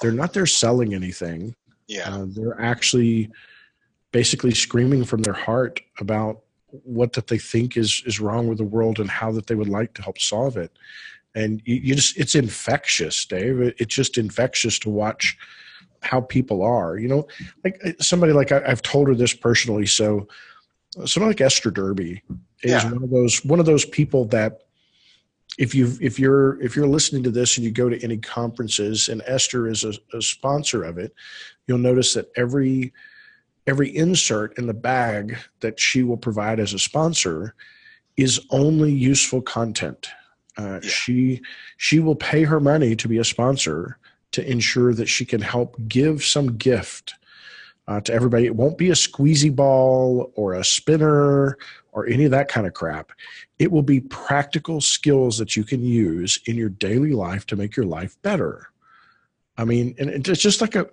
they're 0.00 0.12
not 0.12 0.32
there 0.32 0.46
selling 0.46 0.94
anything 0.94 1.54
yeah. 1.88 2.14
Uh, 2.14 2.26
they're 2.28 2.60
actually 2.60 3.30
basically 4.12 4.52
screaming 4.52 5.04
from 5.04 5.22
their 5.22 5.34
heart 5.34 5.80
about 5.98 6.40
what 6.84 7.12
that 7.14 7.26
they 7.26 7.38
think 7.38 7.76
is 7.76 8.02
is 8.06 8.20
wrong 8.20 8.48
with 8.48 8.58
the 8.58 8.64
world 8.64 8.98
and 8.98 9.10
how 9.10 9.30
that 9.32 9.46
they 9.46 9.54
would 9.54 9.68
like 9.68 9.94
to 9.94 10.02
help 10.02 10.18
solve 10.18 10.56
it. 10.56 10.72
And 11.34 11.62
you, 11.64 11.76
you 11.76 11.94
just 11.94 12.16
it's 12.18 12.34
infectious, 12.34 13.24
Dave. 13.24 13.60
It, 13.60 13.76
it's 13.78 13.94
just 13.94 14.18
infectious 14.18 14.78
to 14.80 14.90
watch 14.90 15.36
how 16.00 16.20
people 16.20 16.62
are. 16.62 16.98
You 16.98 17.08
know, 17.08 17.28
like 17.64 17.80
uh, 17.84 17.92
somebody 18.00 18.32
like 18.32 18.52
I, 18.52 18.66
have 18.68 18.82
told 18.82 19.08
her 19.08 19.14
this 19.14 19.34
personally. 19.34 19.86
So 19.86 20.28
somebody 21.04 21.30
like 21.30 21.40
Esther 21.40 21.70
Derby 21.70 22.22
is 22.62 22.70
yeah. 22.70 22.90
one 22.90 23.02
of 23.02 23.10
those 23.10 23.44
one 23.44 23.60
of 23.60 23.66
those 23.66 23.84
people 23.84 24.24
that 24.26 24.61
if 25.58 25.74
you 25.74 25.92
if 26.00 26.18
you're 26.18 26.60
if 26.62 26.76
you're 26.76 26.86
listening 26.86 27.22
to 27.22 27.30
this 27.30 27.56
and 27.56 27.64
you 27.64 27.70
go 27.70 27.88
to 27.88 28.02
any 28.02 28.16
conferences 28.16 29.08
and 29.08 29.22
Esther 29.26 29.68
is 29.68 29.84
a, 29.84 29.92
a 30.14 30.22
sponsor 30.22 30.82
of 30.84 30.98
it, 30.98 31.14
you'll 31.66 31.78
notice 31.78 32.14
that 32.14 32.30
every 32.36 32.92
every 33.66 33.94
insert 33.96 34.56
in 34.58 34.66
the 34.66 34.74
bag 34.74 35.36
that 35.60 35.78
she 35.78 36.02
will 36.02 36.16
provide 36.16 36.58
as 36.58 36.74
a 36.74 36.78
sponsor 36.78 37.54
is 38.16 38.40
only 38.50 38.92
useful 38.92 39.40
content. 39.40 40.08
Uh, 40.58 40.80
yeah. 40.82 40.88
She 40.88 41.42
she 41.76 41.98
will 42.00 42.16
pay 42.16 42.44
her 42.44 42.60
money 42.60 42.96
to 42.96 43.08
be 43.08 43.18
a 43.18 43.24
sponsor 43.24 43.98
to 44.32 44.50
ensure 44.50 44.94
that 44.94 45.08
she 45.08 45.24
can 45.24 45.40
help 45.40 45.76
give 45.88 46.24
some 46.24 46.56
gift 46.56 47.14
uh, 47.92 48.00
to 48.00 48.12
everybody. 48.12 48.46
It 48.46 48.56
won't 48.56 48.78
be 48.78 48.90
a 48.90 48.94
squeezy 48.94 49.54
ball 49.54 50.32
or 50.34 50.54
a 50.54 50.64
spinner 50.64 51.58
or 51.92 52.06
any 52.06 52.24
of 52.24 52.30
that 52.30 52.48
kind 52.48 52.66
of 52.66 52.72
crap. 52.72 53.12
It 53.58 53.70
will 53.70 53.82
be 53.82 54.00
practical 54.00 54.80
skills 54.80 55.38
that 55.38 55.56
you 55.56 55.64
can 55.64 55.84
use 55.84 56.38
in 56.46 56.56
your 56.56 56.70
daily 56.70 57.12
life 57.12 57.46
to 57.46 57.56
make 57.56 57.76
your 57.76 57.86
life 57.86 58.20
better. 58.22 58.68
I 59.58 59.64
mean, 59.64 59.94
and 59.98 60.10
it's 60.10 60.40
just 60.40 60.60
like 60.60 60.74
a 60.74 60.86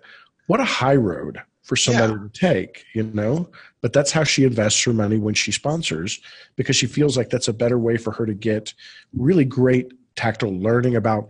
what 0.48 0.60
a 0.60 0.66
high 0.66 0.96
road 0.96 1.42
for 1.64 1.76
somebody 1.76 2.14
yeah. 2.14 2.20
to 2.20 2.30
take, 2.30 2.84
you 2.94 3.04
know? 3.04 3.50
But 3.82 3.94
that's 3.94 4.12
how 4.12 4.24
she 4.24 4.44
invests 4.44 4.84
her 4.84 4.94
money 4.94 5.18
when 5.18 5.36
she 5.36 5.52
sponsors 5.52 6.20
because 6.56 6.76
she 6.76 6.88
feels 6.88 7.16
like 7.16 7.30
that's 7.30 7.48
a 7.48 7.54
better 7.54 7.78
way 7.78 7.96
for 7.96 8.12
her 8.12 8.26
to 8.26 8.34
get 8.34 8.74
really 9.14 9.46
great 9.46 9.94
tactile 10.16 10.58
learning 10.58 10.96
about 10.96 11.30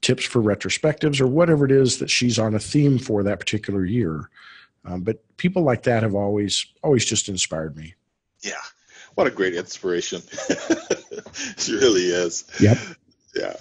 tips 0.00 0.24
for 0.24 0.40
retrospectives 0.40 1.20
or 1.20 1.26
whatever 1.26 1.64
it 1.66 1.72
is 1.72 1.98
that 1.98 2.08
she's 2.08 2.38
on 2.38 2.54
a 2.54 2.60
theme 2.60 2.98
for 2.98 3.22
that 3.22 3.40
particular 3.40 3.84
year. 3.84 4.30
Um, 4.84 5.02
but 5.02 5.24
people 5.36 5.62
like 5.62 5.82
that 5.84 6.02
have 6.02 6.14
always 6.14 6.66
always 6.82 7.04
just 7.04 7.28
inspired 7.28 7.76
me. 7.76 7.94
Yeah, 8.42 8.62
what 9.14 9.26
a 9.26 9.30
great 9.30 9.54
inspiration! 9.54 10.22
it 10.48 11.68
really 11.68 12.06
is. 12.06 12.44
Yep. 12.60 12.78
Yeah. 13.34 13.54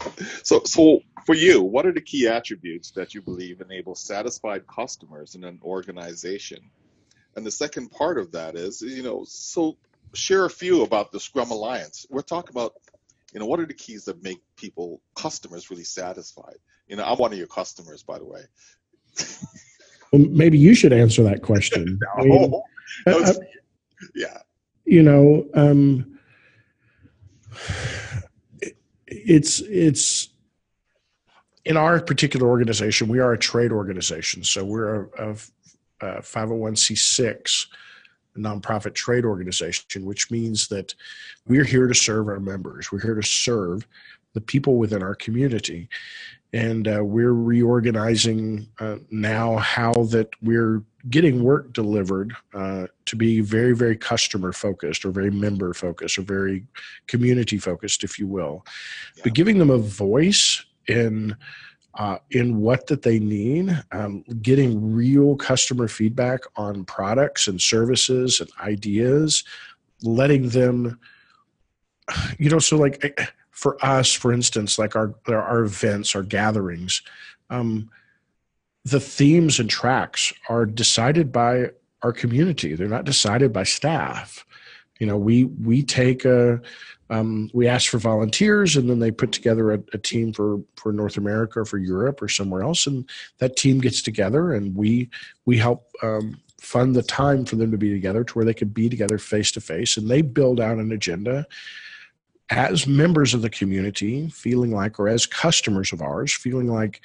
So, 0.44 0.62
so 0.66 1.02
for 1.26 1.36
you, 1.36 1.62
what 1.62 1.86
are 1.86 1.92
the 1.92 2.02
key 2.02 2.28
attributes 2.28 2.92
that 2.92 3.14
you 3.14 3.22
believe 3.22 3.62
enable 3.62 3.96
satisfied 3.96 4.66
customers 4.68 5.36
in 5.36 5.44
an 5.44 5.60
organization? 5.64 6.60
And 7.36 7.46
the 7.46 7.52
second 7.52 7.90
part 7.92 8.18
of 8.18 8.32
that 8.32 8.56
is, 8.56 8.82
you 8.82 9.04
know, 9.04 9.26
so 9.28 9.78
share 10.14 10.46
a 10.46 10.50
few 10.50 10.84
about 10.84 11.12
the 11.12 11.20
Scrum 11.20 11.52
Alliance. 11.52 12.06
We're 12.10 12.22
talking 12.22 12.52
about, 12.52 12.74
you 13.34 13.40
know, 13.40 13.46
what 13.46 13.60
are 13.60 13.66
the 13.66 13.74
keys 13.74 14.06
that 14.06 14.24
make 14.24 14.42
people, 14.56 15.02
customers, 15.16 15.70
really 15.70 15.84
satisfied? 15.84 16.58
You 16.88 16.96
know, 16.96 17.04
I'm 17.04 17.18
one 17.18 17.32
of 17.32 17.38
your 17.38 17.48
customers, 17.48 18.02
by 18.02 18.18
the 18.18 18.26
way. 18.26 18.42
well, 20.12 20.26
maybe 20.30 20.58
you 20.58 20.76
should 20.76 20.94
answer 20.94 21.24
that 21.24 21.42
question. 21.42 22.00
no, 22.18 22.24
I 22.24 22.26
mean, 22.26 23.26
uh, 23.26 23.34
yeah. 24.16 24.40
You 24.86 25.04
know, 25.04 25.46
um, 25.54 26.20
it's 29.08 29.60
it's 29.62 30.30
in 31.66 31.78
our 31.78 32.02
particular 32.02 32.48
organization, 32.48 33.08
we 33.08 33.20
are 33.20 33.34
a 33.34 33.38
trade 33.38 33.72
organization, 33.72 34.44
so 34.44 34.66
we're 34.66 35.06
a, 35.18 35.32
a, 35.32 35.32
a 36.02 36.22
501c6 36.22 37.68
nonprofit 38.38 38.96
trade 38.96 39.26
organization, 39.26 40.06
which 40.06 40.32
means 40.32 40.68
that 40.70 40.96
we're 41.46 41.64
here 41.64 41.88
to 41.88 41.94
serve 41.94 42.28
our 42.28 42.40
members. 42.40 42.92
We're 42.92 43.02
here 43.02 43.16
to 43.16 43.24
serve 43.24 43.86
the 44.34 44.42
people 44.42 44.78
within 44.78 45.04
our 45.04 45.16
community. 45.16 45.90
And 46.52 46.88
uh, 46.88 47.04
we're 47.04 47.34
reorganizing 47.34 48.68
uh, 48.80 48.98
now 49.12 49.58
how 49.58 49.94
that 50.06 50.30
we're 50.42 50.84
getting 51.10 51.44
work 51.44 51.74
delivered 51.74 52.36
uh, 52.54 52.88
to 53.06 53.16
be 53.16 53.42
very, 53.42 53.76
very 53.76 53.96
customer 53.96 54.52
focused 54.52 55.06
or 55.06 55.12
very 55.12 55.30
member 55.30 55.74
focused 55.74 56.18
or 56.18 56.24
very 56.24 56.66
community 57.08 57.58
focused, 57.58 58.04
if 58.04 58.18
you 58.18 58.28
will. 58.28 58.66
Yeah. 59.16 59.24
But 59.26 59.34
giving 59.34 59.60
them 59.60 59.70
a 59.70 59.78
voice 59.78 60.66
in 60.88 61.36
uh, 61.96 62.18
in 62.32 62.62
what 62.62 62.88
that 62.88 63.02
they 63.02 63.20
need, 63.20 63.84
um, 63.92 64.24
getting 64.42 64.94
real 64.94 65.36
customer 65.36 65.88
feedback 65.88 66.42
on 66.56 66.86
products 66.86 67.48
and 67.48 67.60
services 67.60 68.40
and 68.40 68.50
ideas, 68.62 69.44
letting 70.04 70.50
them, 70.50 71.00
you 72.40 72.50
know, 72.50 72.60
so 72.60 72.78
like 72.78 73.34
for 73.60 73.78
us, 73.86 74.14
for 74.14 74.32
instance, 74.32 74.80
like 74.80 74.96
our 74.96 75.14
our 75.28 75.64
events, 75.64 76.16
our 76.16 76.24
gatherings, 76.24 77.02
um, 77.50 77.90
the 78.86 79.02
themes 79.02 79.60
and 79.60 79.70
tracks 79.70 80.32
are 80.48 80.66
decided 80.66 81.34
by 81.34 81.72
our 82.02 82.14
community. 82.14 82.74
They're 82.74 82.88
not 82.88 83.04
decided 83.04 83.52
by 83.52 83.64
staff. 83.64 84.46
You 85.02 85.08
know, 85.08 85.18
we 85.18 85.44
we 85.44 85.84
take 85.84 86.24
a 86.24 86.62
um, 87.10 87.52
we 87.54 87.68
ask 87.68 87.90
for 87.90 87.98
volunteers, 87.98 88.78
and 88.78 88.90
then 88.90 89.00
they 89.00 89.12
put 89.12 89.34
together 89.34 89.74
a, 89.74 89.80
a, 89.92 89.98
team 89.98 90.32
for 90.32 90.62
for 90.78 90.94
North 90.94 91.18
America, 91.18 91.60
or 91.60 91.66
for 91.66 91.80
Europe, 91.80 92.22
or 92.22 92.30
somewhere 92.30 92.64
else, 92.64 92.88
and 92.88 93.10
that 93.40 93.58
team 93.58 93.82
gets 93.82 94.02
together, 94.02 94.54
and 94.54 94.74
we 94.74 95.10
we 95.46 95.58
help 95.58 95.92
um, 96.02 96.40
fund 96.62 96.96
the 96.96 97.04
time 97.04 97.44
for 97.44 97.58
them 97.58 97.72
to 97.72 97.78
be 97.78 97.92
together 97.92 98.24
to 98.24 98.34
where 98.36 98.46
they 98.46 98.54
could 98.54 98.74
be 98.74 98.88
together 98.88 99.18
face 99.18 99.52
to 99.52 99.60
face, 99.60 99.98
and 99.98 100.08
they 100.08 100.22
build 100.22 100.62
out 100.62 100.78
an 100.78 100.94
agenda 100.94 101.46
as 102.50 102.88
members 102.88 103.34
of 103.34 103.42
the 103.42 103.50
community, 103.50 104.28
feeling 104.30 104.72
like, 104.72 105.00
or 105.00 105.08
as 105.08 105.26
customers 105.26 105.94
of 105.94 106.02
ours, 106.02 106.34
feeling 106.34 106.68
like 106.68 107.02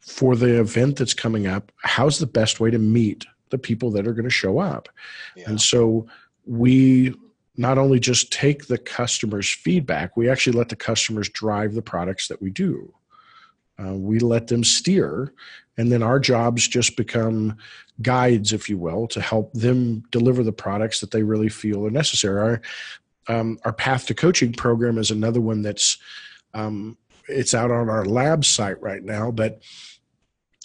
for 0.00 0.36
the 0.36 0.60
event 0.60 0.96
that's 0.96 1.14
coming 1.14 1.46
up, 1.46 1.72
how's 1.82 2.18
the 2.18 2.26
best 2.26 2.60
way 2.60 2.70
to 2.70 2.78
meet 2.78 3.26
the 3.50 3.58
people 3.58 3.90
that 3.90 4.06
are 4.06 4.12
going 4.12 4.24
to 4.24 4.30
show 4.30 4.58
up? 4.58 4.88
Yeah. 5.36 5.50
And 5.50 5.60
so 5.60 6.06
we 6.46 7.14
not 7.56 7.76
only 7.76 7.98
just 7.98 8.32
take 8.32 8.66
the 8.66 8.78
customer's 8.78 9.52
feedback, 9.52 10.16
we 10.16 10.30
actually 10.30 10.56
let 10.56 10.68
the 10.68 10.76
customers 10.76 11.28
drive 11.28 11.74
the 11.74 11.82
products 11.82 12.28
that 12.28 12.40
we 12.40 12.50
do. 12.50 12.94
Uh, 13.78 13.94
we 13.94 14.18
let 14.18 14.46
them 14.46 14.62
steer, 14.62 15.32
and 15.78 15.90
then 15.90 16.02
our 16.02 16.20
jobs 16.20 16.68
just 16.68 16.96
become 16.96 17.56
guides, 18.02 18.52
if 18.52 18.68
you 18.68 18.76
will, 18.76 19.06
to 19.08 19.20
help 19.20 19.52
them 19.54 20.02
deliver 20.10 20.42
the 20.42 20.52
products 20.52 21.00
that 21.00 21.10
they 21.10 21.22
really 21.22 21.48
feel 21.48 21.86
are 21.86 21.90
necessary. 21.90 22.40
Our, 22.40 22.62
um, 23.28 23.58
our 23.64 23.72
Path 23.72 24.06
to 24.06 24.14
Coaching 24.14 24.52
program 24.52 24.98
is 24.98 25.10
another 25.10 25.40
one 25.40 25.62
that's 25.62 25.98
um, 26.54 26.96
it's 27.28 27.54
out 27.54 27.70
on 27.70 27.88
our 27.88 28.04
lab 28.04 28.44
site 28.44 28.80
right 28.82 29.02
now, 29.02 29.30
but 29.30 29.62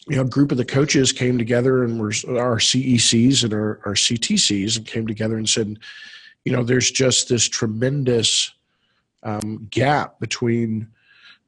you 0.08 0.16
know, 0.16 0.24
a 0.24 0.26
group 0.30 0.52
of 0.52 0.58
the 0.58 0.66
coaches 0.66 1.12
came 1.12 1.38
together 1.38 1.84
and 1.84 2.00
were 2.00 2.12
our 2.40 2.58
CECs 2.58 3.44
and 3.44 3.54
our, 3.54 3.82
our 3.86 3.94
CTCs 3.94 4.78
and 4.78 4.86
came 4.86 5.08
together 5.08 5.38
and 5.38 5.50
said, 5.50 5.80
you 6.44 6.52
know, 6.52 6.64
there's 6.64 6.92
just 6.92 7.28
this 7.28 7.48
tremendous 7.50 8.54
um, 9.24 9.68
gap 9.72 10.20
between 10.20 10.88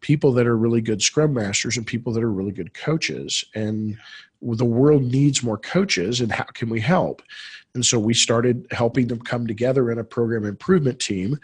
people 0.02 0.32
that 0.34 0.48
are 0.48 0.58
really 0.58 0.82
good 0.82 1.02
scrum 1.02 1.34
masters 1.34 1.78
and 1.78 1.86
people 1.86 2.14
that 2.14 2.24
are 2.24 2.32
really 2.32 2.52
good 2.52 2.74
coaches. 2.74 3.44
And 3.54 3.98
the 4.42 4.66
world 4.66 5.04
needs 5.04 5.44
more 5.44 5.58
coaches, 5.58 6.22
and 6.22 6.32
how 6.32 6.46
can 6.46 6.70
we 6.70 6.80
help? 6.80 7.22
And 7.78 7.86
so 7.86 8.00
we 8.00 8.16
started 8.16 8.66
helping 8.72 9.06
them 9.06 9.20
come 9.20 9.46
together 9.46 9.92
in 9.92 10.00
a 10.00 10.04
program 10.04 10.46
improvement 10.46 11.00
team. 11.00 11.38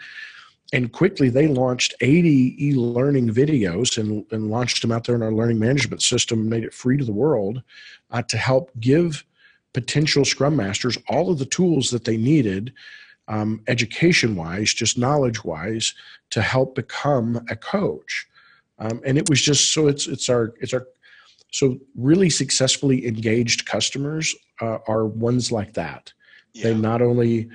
And 0.72 0.90
quickly 0.90 1.28
they 1.28 1.46
launched 1.46 1.94
80 2.00 2.56
e-learning 2.58 3.32
videos 3.32 3.96
and, 3.96 4.26
and 4.32 4.50
launched 4.50 4.82
them 4.82 4.90
out 4.90 5.04
there 5.04 5.14
in 5.14 5.22
our 5.22 5.32
learning 5.32 5.60
management 5.60 6.02
system 6.02 6.48
made 6.48 6.64
it 6.64 6.74
free 6.74 6.96
to 6.96 7.04
the 7.04 7.12
world 7.12 7.62
uh, 8.10 8.22
to 8.22 8.36
help 8.36 8.72
give 8.80 9.24
potential 9.74 10.24
scrum 10.24 10.56
masters 10.56 10.98
all 11.08 11.30
of 11.30 11.38
the 11.38 11.46
tools 11.46 11.90
that 11.90 12.02
they 12.02 12.16
needed 12.16 12.72
um, 13.28 13.62
education 13.68 14.34
wise 14.34 14.74
just 14.74 14.98
knowledge 14.98 15.44
wise 15.44 15.94
to 16.30 16.42
help 16.42 16.74
become 16.74 17.46
a 17.48 17.54
coach. 17.54 18.26
Um, 18.80 19.00
and 19.06 19.16
it 19.16 19.30
was 19.30 19.40
just 19.40 19.72
so 19.72 19.86
it's 19.86 20.08
it's 20.08 20.28
our 20.28 20.52
it's 20.60 20.74
our 20.74 20.88
so 21.52 21.78
really 21.94 22.28
successfully 22.28 23.06
engaged 23.06 23.66
customers 23.66 24.34
uh, 24.60 24.78
are 24.88 25.06
ones 25.06 25.52
like 25.52 25.74
that 25.74 26.12
yeah. 26.54 26.64
they 26.64 26.74
not 26.74 27.02
only 27.02 27.50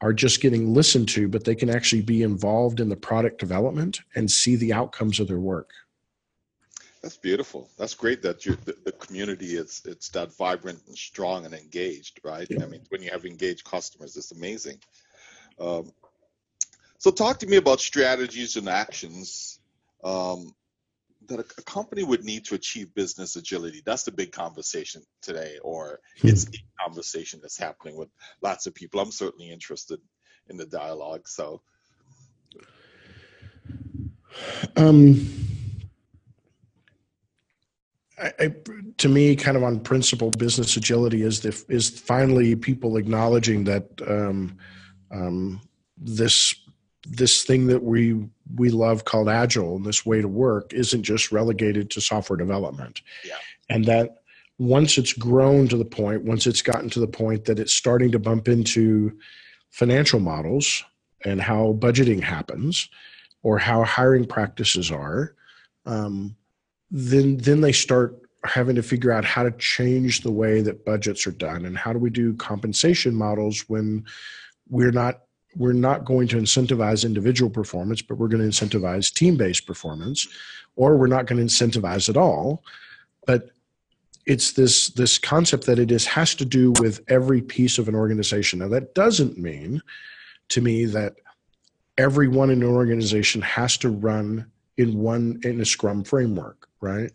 are 0.00 0.12
just 0.12 0.40
getting 0.40 0.74
listened 0.74 1.08
to, 1.08 1.28
but 1.28 1.44
they 1.44 1.54
can 1.54 1.70
actually 1.70 2.02
be 2.02 2.22
involved 2.22 2.80
in 2.80 2.88
the 2.88 2.96
product 2.96 3.38
development 3.38 4.00
and 4.14 4.30
see 4.30 4.56
the 4.56 4.72
outcomes 4.72 5.20
of 5.20 5.28
their 5.28 5.40
work. 5.40 5.70
That's 7.02 7.16
beautiful. 7.16 7.70
That's 7.78 7.94
great 7.94 8.20
that 8.22 8.44
you 8.44 8.56
the, 8.64 8.74
the, 8.84 8.92
community 8.92 9.56
is 9.56 9.82
it's 9.84 10.08
that 10.10 10.36
vibrant 10.36 10.80
and 10.88 10.98
strong 10.98 11.44
and 11.44 11.54
engaged, 11.54 12.20
right? 12.24 12.46
Yeah. 12.50 12.64
I 12.64 12.66
mean, 12.66 12.82
when 12.88 13.00
you 13.00 13.10
have 13.10 13.24
engaged 13.24 13.64
customers, 13.64 14.16
it's 14.16 14.32
amazing. 14.32 14.78
Um, 15.60 15.92
so, 16.98 17.10
talk 17.10 17.38
to 17.40 17.46
me 17.46 17.56
about 17.56 17.80
strategies 17.80 18.56
and 18.56 18.68
actions 18.68 19.60
um, 20.02 20.54
that 21.28 21.40
a, 21.40 21.62
company 21.62 22.04
would 22.04 22.24
need 22.24 22.44
to 22.46 22.54
achieve 22.54 22.94
business 22.94 23.36
agility. 23.36 23.82
That's 23.84 24.04
the 24.04 24.12
big 24.12 24.32
conversation 24.32 25.02
today, 25.22 25.58
or 25.62 26.00
hmm. 26.20 26.28
it's 26.28 26.46
a 26.46 26.82
conversation 26.82 27.40
that's 27.42 27.58
happening 27.58 27.96
with 27.96 28.08
lots 28.42 28.66
of 28.66 28.74
people. 28.74 29.00
I'm 29.00 29.10
certainly 29.10 29.50
interested 29.50 30.00
in 30.48 30.56
the 30.56 30.66
dialogue. 30.66 31.28
So, 31.28 31.62
um, 34.76 35.28
I, 38.18 38.32
I, 38.38 38.54
to 38.98 39.08
me, 39.08 39.36
kind 39.36 39.56
of 39.56 39.62
on 39.62 39.80
principle, 39.80 40.30
business 40.30 40.76
agility 40.76 41.22
is 41.22 41.40
the 41.40 41.64
is 41.68 41.90
finally 41.90 42.56
people 42.56 42.96
acknowledging 42.96 43.64
that 43.64 43.88
um, 44.06 44.56
um, 45.10 45.60
this 45.98 46.54
this 47.08 47.44
thing 47.44 47.66
that 47.68 47.82
we 47.82 48.18
we 48.56 48.70
love 48.70 49.04
called 49.04 49.28
agile 49.28 49.76
and 49.76 49.84
this 49.84 50.04
way 50.04 50.20
to 50.20 50.28
work 50.28 50.72
isn't 50.72 51.02
just 51.02 51.30
relegated 51.30 51.90
to 51.90 52.00
software 52.00 52.36
development 52.36 53.00
yeah. 53.24 53.34
and 53.68 53.84
that 53.84 54.22
once 54.58 54.98
it's 54.98 55.12
grown 55.12 55.68
to 55.68 55.76
the 55.76 55.84
point 55.84 56.24
once 56.24 56.46
it's 56.46 56.62
gotten 56.62 56.90
to 56.90 57.00
the 57.00 57.06
point 57.06 57.44
that 57.44 57.58
it's 57.58 57.74
starting 57.74 58.10
to 58.10 58.18
bump 58.18 58.48
into 58.48 59.16
financial 59.70 60.18
models 60.18 60.82
and 61.24 61.40
how 61.40 61.76
budgeting 61.78 62.20
happens 62.20 62.88
or 63.42 63.58
how 63.58 63.84
hiring 63.84 64.24
practices 64.24 64.90
are 64.90 65.34
um, 65.86 66.34
then 66.90 67.36
then 67.38 67.60
they 67.60 67.72
start 67.72 68.20
having 68.44 68.76
to 68.76 68.82
figure 68.82 69.12
out 69.12 69.24
how 69.24 69.42
to 69.42 69.50
change 69.52 70.20
the 70.20 70.30
way 70.30 70.60
that 70.60 70.84
budgets 70.84 71.26
are 71.26 71.32
done 71.32 71.64
and 71.64 71.76
how 71.76 71.92
do 71.92 71.98
we 71.98 72.10
do 72.10 72.34
compensation 72.34 73.14
models 73.14 73.64
when 73.68 74.04
we're 74.68 74.92
not 74.92 75.25
we're 75.56 75.72
not 75.72 76.04
going 76.04 76.28
to 76.28 76.36
incentivize 76.36 77.04
individual 77.04 77.50
performance, 77.50 78.02
but 78.02 78.18
we're 78.18 78.28
going 78.28 78.42
to 78.42 78.48
incentivize 78.48 79.12
team 79.12 79.36
based 79.36 79.66
performance, 79.66 80.26
or 80.76 80.96
we're 80.96 81.06
not 81.06 81.26
going 81.26 81.38
to 81.38 81.52
incentivize 81.52 82.08
at 82.08 82.16
all. 82.16 82.62
But 83.26 83.50
it's 84.26 84.52
this 84.52 84.88
this 84.88 85.18
concept 85.18 85.66
that 85.66 85.78
it 85.78 85.90
is 85.90 86.06
has 86.06 86.34
to 86.36 86.44
do 86.44 86.72
with 86.80 87.00
every 87.08 87.40
piece 87.40 87.78
of 87.78 87.88
an 87.88 87.94
organization. 87.94 88.58
Now 88.58 88.68
that 88.68 88.94
doesn't 88.94 89.38
mean 89.38 89.82
to 90.48 90.60
me 90.60 90.84
that 90.86 91.16
everyone 91.98 92.50
in 92.50 92.62
an 92.62 92.68
organization 92.68 93.40
has 93.42 93.76
to 93.78 93.88
run 93.88 94.50
in 94.76 94.98
one 94.98 95.40
in 95.42 95.60
a 95.60 95.64
scrum 95.64 96.04
framework 96.04 96.68
right 96.80 97.10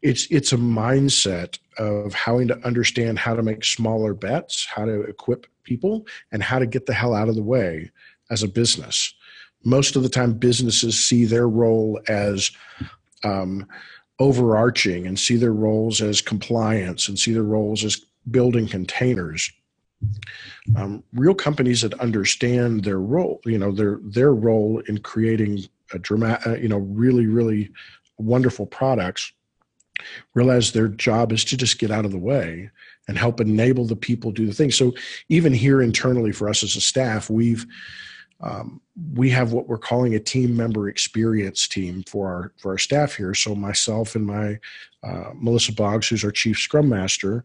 it's 0.00 0.26
it's 0.30 0.52
a 0.52 0.56
mindset 0.56 1.58
of 1.78 2.14
having 2.14 2.48
to 2.48 2.58
understand 2.66 3.18
how 3.18 3.34
to 3.34 3.42
make 3.42 3.64
smaller 3.64 4.14
bets 4.14 4.66
how 4.66 4.84
to 4.84 5.02
equip 5.02 5.46
people 5.64 6.06
and 6.30 6.42
how 6.42 6.58
to 6.58 6.66
get 6.66 6.86
the 6.86 6.94
hell 6.94 7.14
out 7.14 7.28
of 7.28 7.34
the 7.34 7.42
way 7.42 7.90
as 8.30 8.42
a 8.42 8.48
business. 8.48 9.14
Most 9.64 9.96
of 9.96 10.02
the 10.02 10.08
time, 10.08 10.32
businesses 10.34 10.98
see 10.98 11.24
their 11.24 11.48
role 11.48 12.00
as 12.08 12.50
um, 13.24 13.66
overarching 14.18 15.06
and 15.06 15.18
see 15.18 15.36
their 15.36 15.52
roles 15.52 16.00
as 16.00 16.20
compliance 16.20 17.08
and 17.08 17.18
see 17.18 17.32
their 17.32 17.42
roles 17.42 17.84
as 17.84 18.04
building 18.30 18.68
containers. 18.68 19.50
Um, 20.76 21.04
real 21.12 21.34
companies 21.34 21.82
that 21.82 21.94
understand 22.00 22.84
their 22.84 22.98
role, 22.98 23.40
you 23.44 23.58
know, 23.58 23.70
their 23.70 24.00
their 24.02 24.34
role 24.34 24.82
in 24.88 24.98
creating 24.98 25.60
a 25.92 25.98
dramatic, 25.98 26.46
uh, 26.46 26.56
you 26.56 26.68
know, 26.68 26.78
really 26.78 27.26
really 27.26 27.70
wonderful 28.18 28.66
products, 28.66 29.32
realize 30.34 30.72
their 30.72 30.88
job 30.88 31.32
is 31.32 31.44
to 31.44 31.56
just 31.56 31.78
get 31.78 31.92
out 31.92 32.04
of 32.04 32.10
the 32.10 32.18
way 32.18 32.70
and 33.08 33.18
help 33.18 33.40
enable 33.40 33.84
the 33.84 33.96
people 33.96 34.30
do 34.30 34.46
the 34.46 34.54
thing. 34.54 34.70
So 34.70 34.92
even 35.28 35.52
here 35.52 35.82
internally 35.82 36.32
for 36.32 36.48
us 36.48 36.62
as 36.62 36.76
a 36.76 36.80
staff, 36.80 37.28
we've 37.28 37.66
um, 38.40 38.80
we 39.14 39.30
have 39.30 39.52
what 39.52 39.68
we're 39.68 39.78
calling 39.78 40.14
a 40.16 40.20
team 40.20 40.56
member 40.56 40.88
experience 40.88 41.68
team 41.68 42.02
for 42.08 42.26
our 42.28 42.52
for 42.58 42.72
our 42.72 42.78
staff 42.78 43.14
here. 43.14 43.34
So 43.34 43.54
myself 43.54 44.16
and 44.16 44.26
my 44.26 44.58
uh, 45.04 45.30
Melissa 45.34 45.72
Boggs, 45.72 46.08
who's 46.08 46.24
our 46.24 46.32
chief 46.32 46.58
scrum 46.58 46.88
master, 46.88 47.44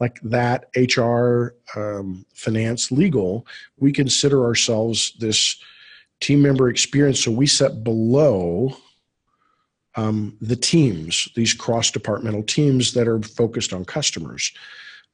like 0.00 0.20
that 0.22 0.66
HR, 0.76 1.54
um, 1.76 2.24
finance, 2.34 2.92
legal, 2.92 3.46
we 3.78 3.92
consider 3.92 4.44
ourselves 4.44 5.14
this 5.18 5.60
team 6.20 6.40
member 6.40 6.68
experience. 6.68 7.22
So 7.22 7.32
we 7.32 7.46
set 7.46 7.82
below 7.82 8.76
um, 9.96 10.36
the 10.40 10.56
teams, 10.56 11.28
these 11.34 11.52
cross 11.52 11.90
departmental 11.90 12.44
teams 12.44 12.92
that 12.92 13.08
are 13.08 13.20
focused 13.22 13.72
on 13.72 13.84
customers 13.84 14.52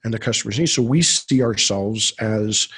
and 0.04 0.12
the 0.12 0.18
customer's 0.18 0.58
needs. 0.58 0.72
So 0.72 0.82
we 0.82 1.02
see 1.02 1.42
ourselves 1.42 2.12
as 2.20 2.68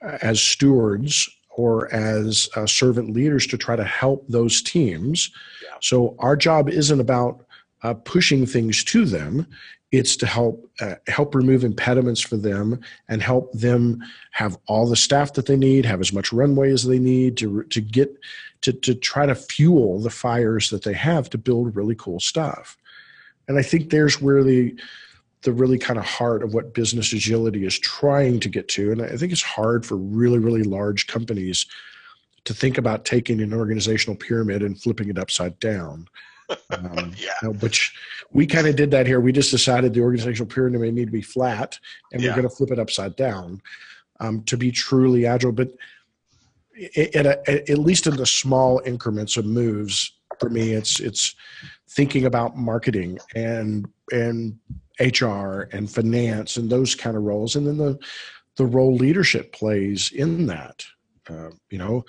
as 0.00 0.40
stewards 0.40 1.28
or 1.50 1.92
as 1.94 2.48
uh, 2.56 2.66
servant 2.66 3.12
leaders 3.12 3.46
to 3.46 3.58
try 3.58 3.76
to 3.76 3.84
help 3.84 4.26
those 4.26 4.62
teams. 4.62 5.30
Yeah. 5.62 5.76
So 5.80 6.16
our 6.18 6.34
job 6.34 6.68
isn't 6.68 6.98
about 6.98 7.44
uh, 7.82 7.94
pushing 7.94 8.46
things 8.46 8.82
to 8.84 9.04
them; 9.04 9.46
it's 9.92 10.16
to 10.16 10.26
help 10.26 10.68
uh, 10.80 10.94
help 11.06 11.34
remove 11.34 11.62
impediments 11.62 12.20
for 12.20 12.36
them 12.36 12.80
and 13.08 13.22
help 13.22 13.52
them 13.52 14.02
have 14.32 14.58
all 14.66 14.88
the 14.88 14.96
staff 14.96 15.34
that 15.34 15.46
they 15.46 15.56
need, 15.56 15.84
have 15.84 16.00
as 16.00 16.12
much 16.12 16.32
runway 16.32 16.72
as 16.72 16.84
they 16.84 16.98
need 16.98 17.36
to 17.36 17.62
to 17.64 17.80
get 17.80 18.16
to 18.62 18.72
to 18.72 18.94
try 18.94 19.26
to 19.26 19.34
fuel 19.34 20.00
the 20.00 20.10
fires 20.10 20.70
that 20.70 20.84
they 20.84 20.94
have 20.94 21.28
to 21.30 21.38
build 21.38 21.76
really 21.76 21.94
cool 21.94 22.18
stuff. 22.18 22.76
and 23.46 23.58
I 23.58 23.62
think 23.62 23.90
there's 23.90 24.20
where 24.20 24.42
the 24.42 24.74
the 25.42 25.52
really 25.52 25.78
kind 25.78 25.98
of 25.98 26.04
heart 26.04 26.42
of 26.42 26.54
what 26.54 26.74
business 26.74 27.12
agility 27.12 27.66
is 27.66 27.78
trying 27.78 28.40
to 28.40 28.48
get 28.48 28.68
to. 28.68 28.92
And 28.92 29.02
I 29.02 29.16
think 29.16 29.32
it's 29.32 29.42
hard 29.42 29.84
for 29.84 29.96
really, 29.96 30.38
really 30.38 30.62
large 30.62 31.06
companies 31.06 31.66
to 32.44 32.54
think 32.54 32.78
about 32.78 33.04
taking 33.04 33.40
an 33.40 33.52
organizational 33.52 34.16
pyramid 34.16 34.62
and 34.62 34.80
flipping 34.80 35.08
it 35.08 35.18
upside 35.18 35.58
down. 35.60 36.08
Um, 36.70 37.14
yeah. 37.16 37.48
which 37.48 37.94
we 38.30 38.46
kind 38.46 38.66
of 38.66 38.76
did 38.76 38.90
that 38.90 39.06
here. 39.06 39.20
We 39.20 39.32
just 39.32 39.50
decided 39.50 39.94
the 39.94 40.02
organizational 40.02 40.52
pyramid 40.52 40.82
may 40.82 40.90
need 40.90 41.06
to 41.06 41.12
be 41.12 41.22
flat, 41.22 41.78
and 42.12 42.20
yeah. 42.20 42.28
we're 42.28 42.42
going 42.42 42.48
to 42.48 42.54
flip 42.54 42.70
it 42.70 42.78
upside 42.78 43.16
down 43.16 43.62
um, 44.20 44.42
to 44.44 44.58
be 44.58 44.70
truly 44.70 45.24
agile. 45.24 45.52
But 45.52 45.70
at, 46.96 47.14
at, 47.14 47.48
at 47.48 47.78
least 47.78 48.06
in 48.06 48.16
the 48.16 48.26
small 48.26 48.82
increments 48.84 49.38
of 49.38 49.46
moves, 49.46 50.12
for 50.40 50.50
me, 50.50 50.72
it's 50.72 51.00
it's 51.00 51.34
thinking 51.90 52.26
about 52.26 52.56
marketing 52.56 53.18
and 53.34 53.88
and 54.10 54.58
HR 55.00 55.68
and 55.72 55.90
finance 55.90 56.56
and 56.56 56.68
those 56.68 56.94
kind 56.94 57.16
of 57.16 57.22
roles, 57.22 57.56
and 57.56 57.66
then 57.66 57.76
the 57.76 57.98
the 58.56 58.66
role 58.66 58.94
leadership 58.94 59.52
plays 59.52 60.12
in 60.12 60.46
that. 60.46 60.84
Uh, 61.28 61.50
you 61.70 61.78
know, 61.78 62.04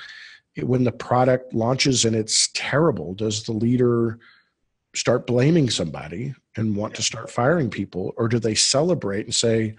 when 0.61 0.83
the 0.83 0.91
product 0.91 1.53
launches 1.53 2.05
and 2.05 2.15
it's 2.15 2.49
terrible, 2.53 3.13
does 3.13 3.43
the 3.43 3.53
leader 3.53 4.19
start 4.95 5.25
blaming 5.25 5.69
somebody 5.69 6.35
and 6.55 6.75
want 6.75 6.93
to 6.95 7.01
start 7.01 7.31
firing 7.31 7.69
people, 7.69 8.13
or 8.17 8.27
do 8.27 8.39
they 8.39 8.55
celebrate 8.55 9.25
and 9.25 9.33
say, 9.33 9.75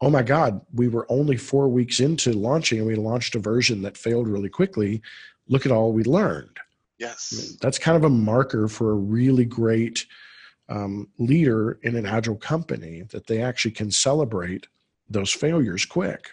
"Oh 0.00 0.10
my 0.10 0.22
God, 0.22 0.60
we 0.72 0.88
were 0.88 1.06
only 1.10 1.36
four 1.36 1.68
weeks 1.68 2.00
into 2.00 2.32
launching 2.32 2.78
and 2.78 2.86
we 2.86 2.96
launched 2.96 3.34
a 3.34 3.38
version 3.38 3.82
that 3.82 3.96
failed 3.96 4.26
really 4.26 4.48
quickly. 4.48 5.02
Look 5.48 5.66
at 5.66 5.72
all 5.72 5.92
we 5.92 6.04
learned." 6.04 6.58
Yes, 6.98 7.56
that's 7.60 7.78
kind 7.78 7.96
of 7.96 8.04
a 8.04 8.10
marker 8.10 8.68
for 8.68 8.90
a 8.90 8.94
really 8.94 9.44
great 9.44 10.06
um, 10.68 11.08
leader 11.18 11.78
in 11.82 11.96
an 11.96 12.06
agile 12.06 12.36
company 12.36 13.02
that 13.10 13.26
they 13.26 13.40
actually 13.40 13.70
can 13.70 13.90
celebrate 13.90 14.66
those 15.08 15.32
failures 15.32 15.84
quick. 15.84 16.30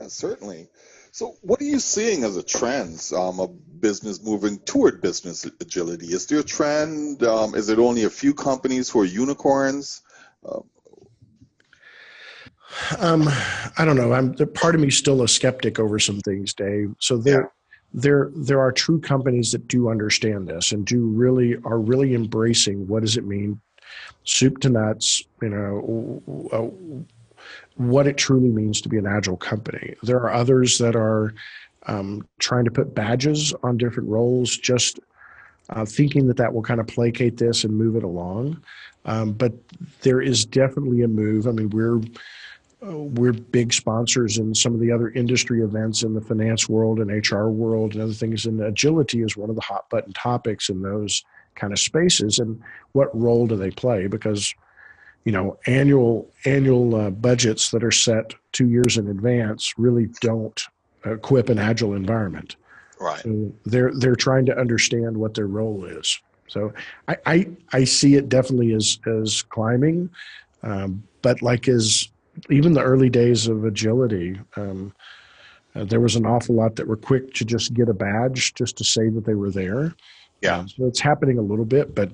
Yeah, 0.00 0.08
certainly. 0.08 0.68
So, 1.10 1.36
what 1.42 1.60
are 1.60 1.64
you 1.64 1.78
seeing 1.78 2.24
as 2.24 2.36
a 2.36 2.42
trend 2.42 3.00
um, 3.16 3.38
of 3.38 3.80
business 3.80 4.22
moving 4.22 4.58
toward 4.58 5.00
business 5.00 5.44
agility? 5.44 6.06
Is 6.06 6.26
there 6.26 6.40
a 6.40 6.44
trend? 6.44 7.22
Um, 7.22 7.54
is 7.54 7.68
it 7.68 7.78
only 7.78 8.04
a 8.04 8.10
few 8.10 8.34
companies 8.34 8.90
who 8.90 9.00
are 9.00 9.04
unicorns? 9.04 10.02
Uh, 10.44 10.60
um, 12.98 13.28
I 13.78 13.84
don't 13.84 13.96
know. 13.96 14.12
I'm 14.12 14.34
part 14.54 14.74
of 14.74 14.80
me 14.80 14.90
still 14.90 15.22
a 15.22 15.28
skeptic 15.28 15.78
over 15.78 16.00
some 16.00 16.18
things, 16.20 16.52
Dave. 16.52 16.94
So 16.98 17.16
there, 17.18 17.52
there 17.94 18.30
there 18.34 18.60
are 18.60 18.72
true 18.72 19.00
companies 19.00 19.52
that 19.52 19.68
do 19.68 19.88
understand 19.88 20.48
this 20.48 20.72
and 20.72 20.84
do 20.84 21.06
really 21.06 21.56
are 21.64 21.78
really 21.78 22.14
embracing 22.14 22.86
what 22.88 23.00
does 23.00 23.16
it 23.16 23.24
mean 23.24 23.60
soup 24.24 24.58
to 24.58 24.68
nuts 24.68 25.24
you 25.40 25.48
know 25.48 26.22
uh, 26.52 26.68
what 27.76 28.06
it 28.06 28.16
truly 28.16 28.48
means 28.48 28.80
to 28.80 28.88
be 28.88 28.98
an 28.98 29.06
agile 29.06 29.36
company. 29.36 29.94
There 30.02 30.18
are 30.18 30.32
others 30.32 30.78
that 30.78 30.94
are 30.94 31.34
um, 31.86 32.26
trying 32.38 32.64
to 32.64 32.70
put 32.70 32.94
badges 32.94 33.52
on 33.62 33.76
different 33.76 34.08
roles 34.08 34.56
just 34.56 35.00
uh, 35.70 35.84
thinking 35.84 36.26
that 36.28 36.36
that 36.36 36.52
will 36.52 36.62
kind 36.62 36.80
of 36.80 36.86
placate 36.86 37.36
this 37.36 37.64
and 37.64 37.76
move 37.76 37.96
it 37.96 38.04
along. 38.04 38.62
Um, 39.06 39.32
but 39.32 39.52
there 40.02 40.20
is 40.20 40.44
definitely 40.44 41.02
a 41.02 41.08
move. 41.08 41.46
I 41.46 41.50
mean 41.50 41.70
we're 41.70 42.00
we're 42.84 43.32
big 43.32 43.72
sponsors 43.72 44.38
in 44.38 44.54
some 44.54 44.74
of 44.74 44.80
the 44.80 44.92
other 44.92 45.10
industry 45.10 45.62
events 45.62 46.02
in 46.02 46.14
the 46.14 46.20
finance 46.20 46.68
world 46.68 47.00
and 47.00 47.10
HR 47.10 47.46
world 47.46 47.94
and 47.94 48.02
other 48.02 48.12
things. 48.12 48.46
And 48.46 48.60
agility 48.60 49.22
is 49.22 49.36
one 49.36 49.50
of 49.50 49.56
the 49.56 49.62
hot 49.62 49.88
button 49.90 50.12
topics 50.12 50.68
in 50.68 50.82
those 50.82 51.24
kind 51.54 51.72
of 51.72 51.78
spaces. 51.78 52.38
And 52.38 52.60
what 52.92 53.16
role 53.18 53.46
do 53.46 53.56
they 53.56 53.70
play? 53.70 54.06
Because 54.06 54.54
you 55.24 55.32
know, 55.32 55.58
annual 55.66 56.30
annual 56.44 56.94
uh, 56.94 57.10
budgets 57.10 57.70
that 57.70 57.82
are 57.82 57.90
set 57.90 58.34
two 58.52 58.68
years 58.68 58.98
in 58.98 59.08
advance 59.08 59.72
really 59.78 60.08
don't 60.20 60.62
equip 61.06 61.48
an 61.48 61.58
agile 61.58 61.94
environment. 61.94 62.56
Right. 63.00 63.20
So 63.22 63.52
they're 63.64 63.92
they're 63.94 64.16
trying 64.16 64.46
to 64.46 64.58
understand 64.58 65.16
what 65.16 65.34
their 65.34 65.46
role 65.46 65.84
is. 65.86 66.20
So 66.48 66.72
I 67.08 67.16
I, 67.26 67.48
I 67.72 67.84
see 67.84 68.16
it 68.16 68.28
definitely 68.28 68.74
as 68.74 68.98
as 69.06 69.42
climbing, 69.42 70.10
um, 70.62 71.02
but 71.22 71.40
like 71.40 71.68
as 71.68 72.08
even 72.50 72.72
the 72.72 72.82
early 72.82 73.10
days 73.10 73.46
of 73.46 73.64
agility, 73.64 74.40
um, 74.56 74.92
uh, 75.74 75.84
there 75.84 76.00
was 76.00 76.16
an 76.16 76.26
awful 76.26 76.54
lot 76.54 76.76
that 76.76 76.86
were 76.86 76.96
quick 76.96 77.34
to 77.34 77.44
just 77.44 77.74
get 77.74 77.88
a 77.88 77.94
badge 77.94 78.54
just 78.54 78.76
to 78.78 78.84
say 78.84 79.08
that 79.08 79.24
they 79.24 79.34
were 79.34 79.50
there. 79.50 79.94
Yeah. 80.40 80.58
Um, 80.58 80.68
so 80.68 80.86
it's 80.86 81.00
happening 81.00 81.38
a 81.38 81.42
little 81.42 81.64
bit, 81.64 81.94
but 81.94 82.10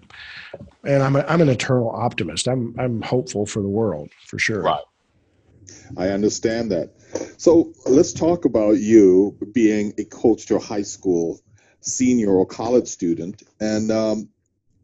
and 0.84 1.02
I'm 1.02 1.16
a, 1.16 1.20
I'm 1.26 1.40
an 1.40 1.48
eternal 1.48 1.90
optimist. 1.90 2.46
I'm 2.46 2.74
I'm 2.78 3.02
hopeful 3.02 3.44
for 3.44 3.60
the 3.60 3.68
world 3.68 4.10
for 4.26 4.38
sure. 4.38 4.62
Right. 4.62 4.84
I 5.96 6.08
understand 6.08 6.70
that. 6.70 6.90
So 7.38 7.72
let's 7.86 8.12
talk 8.12 8.44
about 8.44 8.78
you 8.78 9.36
being 9.52 9.92
a 9.98 10.04
coach 10.04 10.46
to 10.46 10.56
a 10.56 10.60
high 10.60 10.82
school 10.82 11.40
senior 11.80 12.30
or 12.30 12.46
college 12.46 12.86
student, 12.86 13.42
and 13.60 13.90
um, 13.90 14.28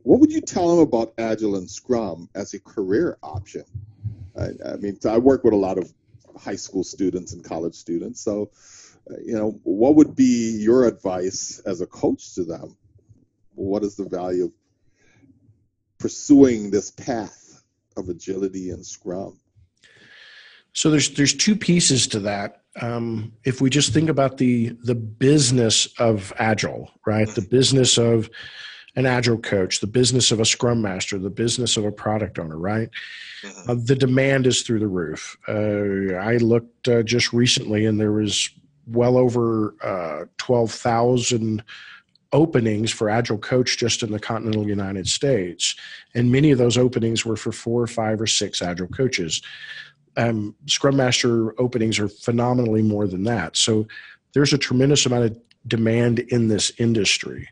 what 0.02 0.20
would 0.20 0.32
you 0.32 0.40
tell 0.40 0.68
them 0.68 0.80
about 0.80 1.12
Agile 1.18 1.56
and 1.56 1.70
Scrum 1.70 2.28
as 2.34 2.54
a 2.54 2.60
career 2.60 3.16
option? 3.22 3.64
I, 4.38 4.72
I 4.72 4.76
mean, 4.76 4.98
I 5.06 5.18
work 5.18 5.44
with 5.44 5.54
a 5.54 5.56
lot 5.56 5.78
of 5.78 5.92
high 6.38 6.56
school 6.56 6.84
students 6.84 7.32
and 7.32 7.44
college 7.44 7.74
students. 7.74 8.20
So, 8.20 8.50
you 9.24 9.34
know, 9.34 9.58
what 9.62 9.94
would 9.94 10.14
be 10.14 10.58
your 10.60 10.86
advice 10.86 11.60
as 11.66 11.80
a 11.80 11.86
coach 11.86 12.34
to 12.34 12.44
them? 12.44 12.76
What 13.54 13.82
is 13.82 13.96
the 13.96 14.08
value 14.08 14.46
of 14.46 14.52
pursuing 15.98 16.70
this 16.70 16.90
path 16.90 17.62
of 17.96 18.08
agility 18.08 18.70
and 18.70 18.84
Scrum? 18.84 19.40
So 20.72 20.90
there's 20.90 21.10
there's 21.14 21.32
two 21.32 21.56
pieces 21.56 22.06
to 22.08 22.20
that. 22.20 22.62
Um, 22.82 23.32
if 23.44 23.62
we 23.62 23.70
just 23.70 23.94
think 23.94 24.10
about 24.10 24.36
the 24.36 24.76
the 24.84 24.94
business 24.94 25.86
of 25.98 26.34
agile, 26.38 26.90
right? 27.06 27.28
The 27.28 27.40
business 27.40 27.96
of 27.96 28.28
an 28.96 29.06
agile 29.06 29.38
coach, 29.38 29.80
the 29.80 29.86
business 29.86 30.32
of 30.32 30.40
a 30.40 30.44
scrum 30.44 30.80
master, 30.80 31.18
the 31.18 31.30
business 31.30 31.76
of 31.76 31.84
a 31.84 31.92
product 31.92 32.38
owner, 32.38 32.56
right? 32.56 32.88
Mm-hmm. 33.42 33.70
Uh, 33.70 33.74
the 33.84 33.94
demand 33.94 34.46
is 34.46 34.62
through 34.62 34.80
the 34.80 34.88
roof. 34.88 35.36
Uh, 35.46 36.16
I 36.16 36.38
looked 36.38 36.88
uh, 36.88 37.02
just 37.02 37.32
recently 37.32 37.84
and 37.84 38.00
there 38.00 38.12
was 38.12 38.50
well 38.86 39.18
over 39.18 39.74
uh, 39.82 40.24
12,000 40.38 41.62
openings 42.32 42.90
for 42.90 43.08
agile 43.08 43.38
coach 43.38 43.76
just 43.76 44.02
in 44.02 44.10
the 44.10 44.18
continental 44.18 44.66
United 44.66 45.06
States. 45.06 45.76
And 46.14 46.32
many 46.32 46.50
of 46.50 46.58
those 46.58 46.78
openings 46.78 47.24
were 47.24 47.36
for 47.36 47.52
four 47.52 47.82
or 47.82 47.86
five 47.86 48.20
or 48.20 48.26
six 48.26 48.62
agile 48.62 48.88
coaches. 48.88 49.42
Um, 50.16 50.54
scrum 50.66 50.96
master 50.96 51.58
openings 51.60 51.98
are 51.98 52.08
phenomenally 52.08 52.82
more 52.82 53.06
than 53.06 53.24
that. 53.24 53.56
So 53.56 53.86
there's 54.32 54.54
a 54.54 54.58
tremendous 54.58 55.04
amount 55.04 55.24
of 55.24 55.38
demand 55.66 56.20
in 56.20 56.48
this 56.48 56.72
industry. 56.78 57.48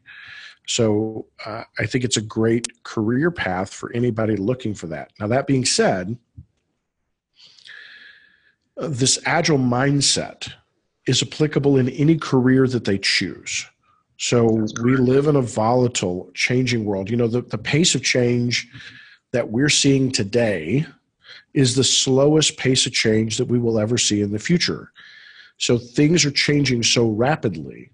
So 0.66 1.26
uh, 1.44 1.64
I 1.78 1.86
think 1.86 2.04
it's 2.04 2.16
a 2.16 2.22
great 2.22 2.66
career 2.84 3.30
path 3.30 3.72
for 3.72 3.92
anybody 3.92 4.36
looking 4.36 4.74
for 4.74 4.86
that. 4.88 5.12
Now, 5.20 5.26
that 5.28 5.46
being 5.46 5.64
said, 5.64 6.16
uh, 8.76 8.88
this 8.88 9.18
agile 9.26 9.58
mindset 9.58 10.52
is 11.06 11.22
applicable 11.22 11.76
in 11.76 11.90
any 11.90 12.16
career 12.16 12.66
that 12.66 12.84
they 12.84 12.98
choose. 12.98 13.66
So 14.16 14.66
we 14.82 14.96
live 14.96 15.26
in 15.26 15.36
a 15.36 15.42
volatile, 15.42 16.30
changing 16.34 16.84
world. 16.84 17.10
You 17.10 17.16
know, 17.16 17.26
the, 17.26 17.42
the 17.42 17.58
pace 17.58 17.94
of 17.94 18.02
change 18.02 18.68
that 19.32 19.50
we're 19.50 19.68
seeing 19.68 20.10
today 20.10 20.86
is 21.52 21.74
the 21.74 21.84
slowest 21.84 22.56
pace 22.56 22.86
of 22.86 22.92
change 22.92 23.36
that 23.36 23.46
we 23.46 23.58
will 23.58 23.78
ever 23.78 23.98
see 23.98 24.22
in 24.22 24.32
the 24.32 24.38
future. 24.38 24.92
So 25.58 25.78
things 25.78 26.24
are 26.24 26.30
changing 26.30 26.82
so 26.82 27.08
rapidly 27.08 27.90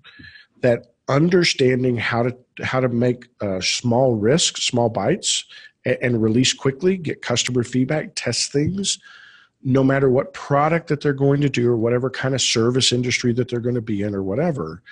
that 0.61 0.94
understanding 1.11 1.96
how 1.96 2.23
to 2.23 2.37
how 2.62 2.81
to 2.81 2.88
make 2.88 3.27
uh, 3.40 3.61
small 3.61 4.14
risks, 4.14 4.62
small 4.62 4.88
bites, 4.88 5.44
and, 5.85 5.99
and, 6.01 6.23
release 6.23 6.53
quickly, 6.53 6.96
get 6.96 7.20
customer 7.20 7.64
feedback, 7.64 8.12
test 8.14 8.53
things, 8.53 8.99
no 9.62 9.83
matter 9.83 10.09
what 10.09 10.33
product 10.33 10.88
that 10.88 11.01
they're 11.01 11.12
going 11.12 11.40
to 11.40 11.49
do 11.49 11.68
or 11.68 11.77
whatever 11.77 12.09
kind 12.09 12.35
of 12.35 12.40
service 12.40 12.92
industry 12.92 13.33
that 13.33 13.49
they're 13.49 13.61
going 13.61 13.75
to 13.75 13.81
be 13.81 14.03
in 14.03 14.14
or 14.14 14.23
whatever. 14.23 14.83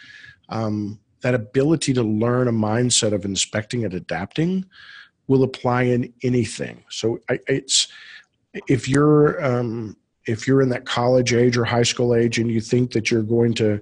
Um, 0.48 0.98
that 1.20 1.34
ability 1.34 1.92
to 1.94 2.02
learn 2.02 2.48
a 2.48 2.52
mindset 2.52 3.12
of 3.12 3.24
inspecting 3.24 3.84
and 3.84 3.94
adapting 3.94 4.64
will 5.26 5.42
apply 5.42 5.82
in 5.82 6.12
anything. 6.22 6.82
So 6.90 7.18
I, 7.28 7.38
it's 7.46 7.88
if 8.66 8.88
you're 8.88 9.44
um, 9.44 9.96
if 10.26 10.46
you're 10.46 10.62
in 10.62 10.68
that 10.70 10.84
college 10.84 11.32
age 11.32 11.56
or 11.56 11.64
high 11.64 11.82
school 11.82 12.14
age 12.14 12.38
and 12.38 12.50
you 12.50 12.60
think 12.60 12.92
that 12.92 13.10
you're 13.10 13.22
going 13.22 13.54
to 13.54 13.80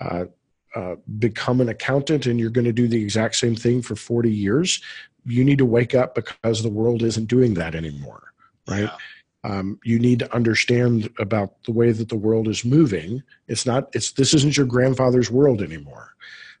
uh, 0.00 0.26
uh, 0.76 0.94
become 1.18 1.62
an 1.62 1.70
accountant 1.70 2.26
and 2.26 2.38
you're 2.38 2.50
going 2.50 2.66
to 2.66 2.72
do 2.72 2.86
the 2.86 3.02
exact 3.02 3.34
same 3.34 3.56
thing 3.56 3.80
for 3.80 3.96
40 3.96 4.30
years, 4.30 4.82
you 5.24 5.42
need 5.42 5.56
to 5.56 5.64
wake 5.64 5.94
up 5.94 6.14
because 6.14 6.62
the 6.62 6.68
world 6.68 7.02
isn't 7.02 7.28
doing 7.28 7.54
that 7.54 7.74
anymore, 7.74 8.32
right? 8.68 8.82
Yeah. 8.82 8.96
Um, 9.42 9.78
you 9.84 9.98
need 9.98 10.18
to 10.18 10.34
understand 10.34 11.08
about 11.18 11.62
the 11.64 11.72
way 11.72 11.92
that 11.92 12.10
the 12.10 12.16
world 12.16 12.46
is 12.46 12.62
moving. 12.62 13.22
It's 13.48 13.64
not. 13.64 13.88
It's 13.94 14.12
this 14.12 14.34
isn't 14.34 14.56
your 14.56 14.66
grandfather's 14.66 15.30
world 15.30 15.62
anymore. 15.62 16.10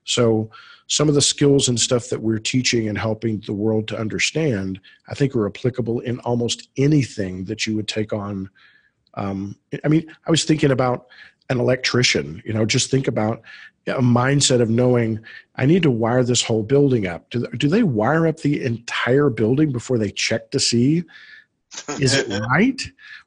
So 0.04 0.50
some 0.86 1.08
of 1.08 1.14
the 1.14 1.20
skills 1.20 1.68
and 1.68 1.78
stuff 1.78 2.08
that 2.08 2.22
we're 2.22 2.38
teaching 2.38 2.88
and 2.88 2.96
helping 2.96 3.40
the 3.40 3.52
world 3.52 3.88
to 3.88 3.98
understand, 3.98 4.80
I 5.08 5.14
think 5.14 5.34
are 5.34 5.46
applicable 5.46 6.00
in 6.00 6.20
almost 6.20 6.68
anything 6.78 7.44
that 7.46 7.66
you 7.66 7.76
would 7.76 7.88
take 7.88 8.12
on. 8.12 8.48
Um, 9.14 9.56
I 9.84 9.88
mean, 9.88 10.06
I 10.26 10.30
was 10.30 10.44
thinking 10.44 10.70
about 10.70 11.06
an 11.50 11.60
electrician, 11.60 12.42
you 12.44 12.52
know, 12.52 12.64
just 12.64 12.90
think 12.90 13.08
about 13.08 13.42
a 13.86 14.02
mindset 14.02 14.60
of 14.60 14.68
knowing 14.68 15.20
I 15.56 15.66
need 15.66 15.82
to 15.84 15.90
wire 15.90 16.24
this 16.24 16.42
whole 16.42 16.62
building 16.62 17.06
up. 17.06 17.30
Do, 17.30 17.46
do 17.56 17.68
they 17.68 17.82
wire 17.82 18.26
up 18.26 18.38
the 18.38 18.64
entire 18.64 19.30
building 19.30 19.70
before 19.70 19.98
they 19.98 20.10
check 20.10 20.50
to 20.50 20.60
see 20.60 21.04
is 22.00 22.14
it 22.14 22.26
right? 22.50 22.80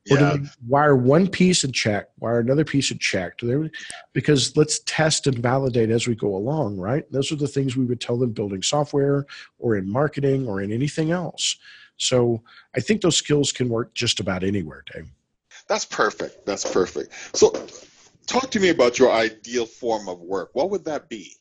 Or 0.09 0.17
Yeah. 0.17 0.33
do 0.33 0.43
they 0.43 0.49
wire 0.67 0.95
one 0.95 1.27
piece 1.27 1.63
and 1.63 1.73
check, 1.73 2.09
wire 2.19 2.39
another 2.39 2.65
piece 2.65 2.91
and 2.91 2.99
check? 2.99 3.37
Do 3.37 3.63
they, 3.63 3.69
because 4.13 4.55
let's 4.57 4.79
test 4.85 5.27
and 5.27 5.37
validate 5.37 5.89
as 5.89 6.07
we 6.07 6.15
go 6.15 6.35
along, 6.35 6.77
right? 6.77 7.09
Those 7.11 7.31
are 7.31 7.35
the 7.35 7.47
things 7.47 7.77
we 7.77 7.85
would 7.85 8.01
tell 8.01 8.17
them 8.17 8.31
building 8.31 8.61
software 8.61 9.25
or 9.59 9.75
in 9.75 9.89
marketing 9.89 10.47
or 10.47 10.61
in 10.61 10.71
anything 10.71 11.11
else. 11.11 11.57
So 11.97 12.41
I 12.75 12.79
think 12.79 13.01
those 13.01 13.17
skills 13.17 13.51
can 13.51 13.69
work 13.69 13.93
just 13.93 14.19
about 14.19 14.43
anywhere, 14.43 14.83
Dave. 14.93 15.09
That's 15.67 15.85
perfect. 15.85 16.45
That's 16.45 16.69
perfect. 16.69 17.13
So, 17.35 17.51
talk 18.29 18.51
to 18.51 18.59
me 18.59 18.69
about 18.69 18.99
your 18.99 19.11
ideal 19.11 19.65
form 19.65 20.07
of 20.07 20.19
work. 20.19 20.51
What 20.53 20.69
would 20.69 20.85
that 20.85 21.09
be? 21.09 21.35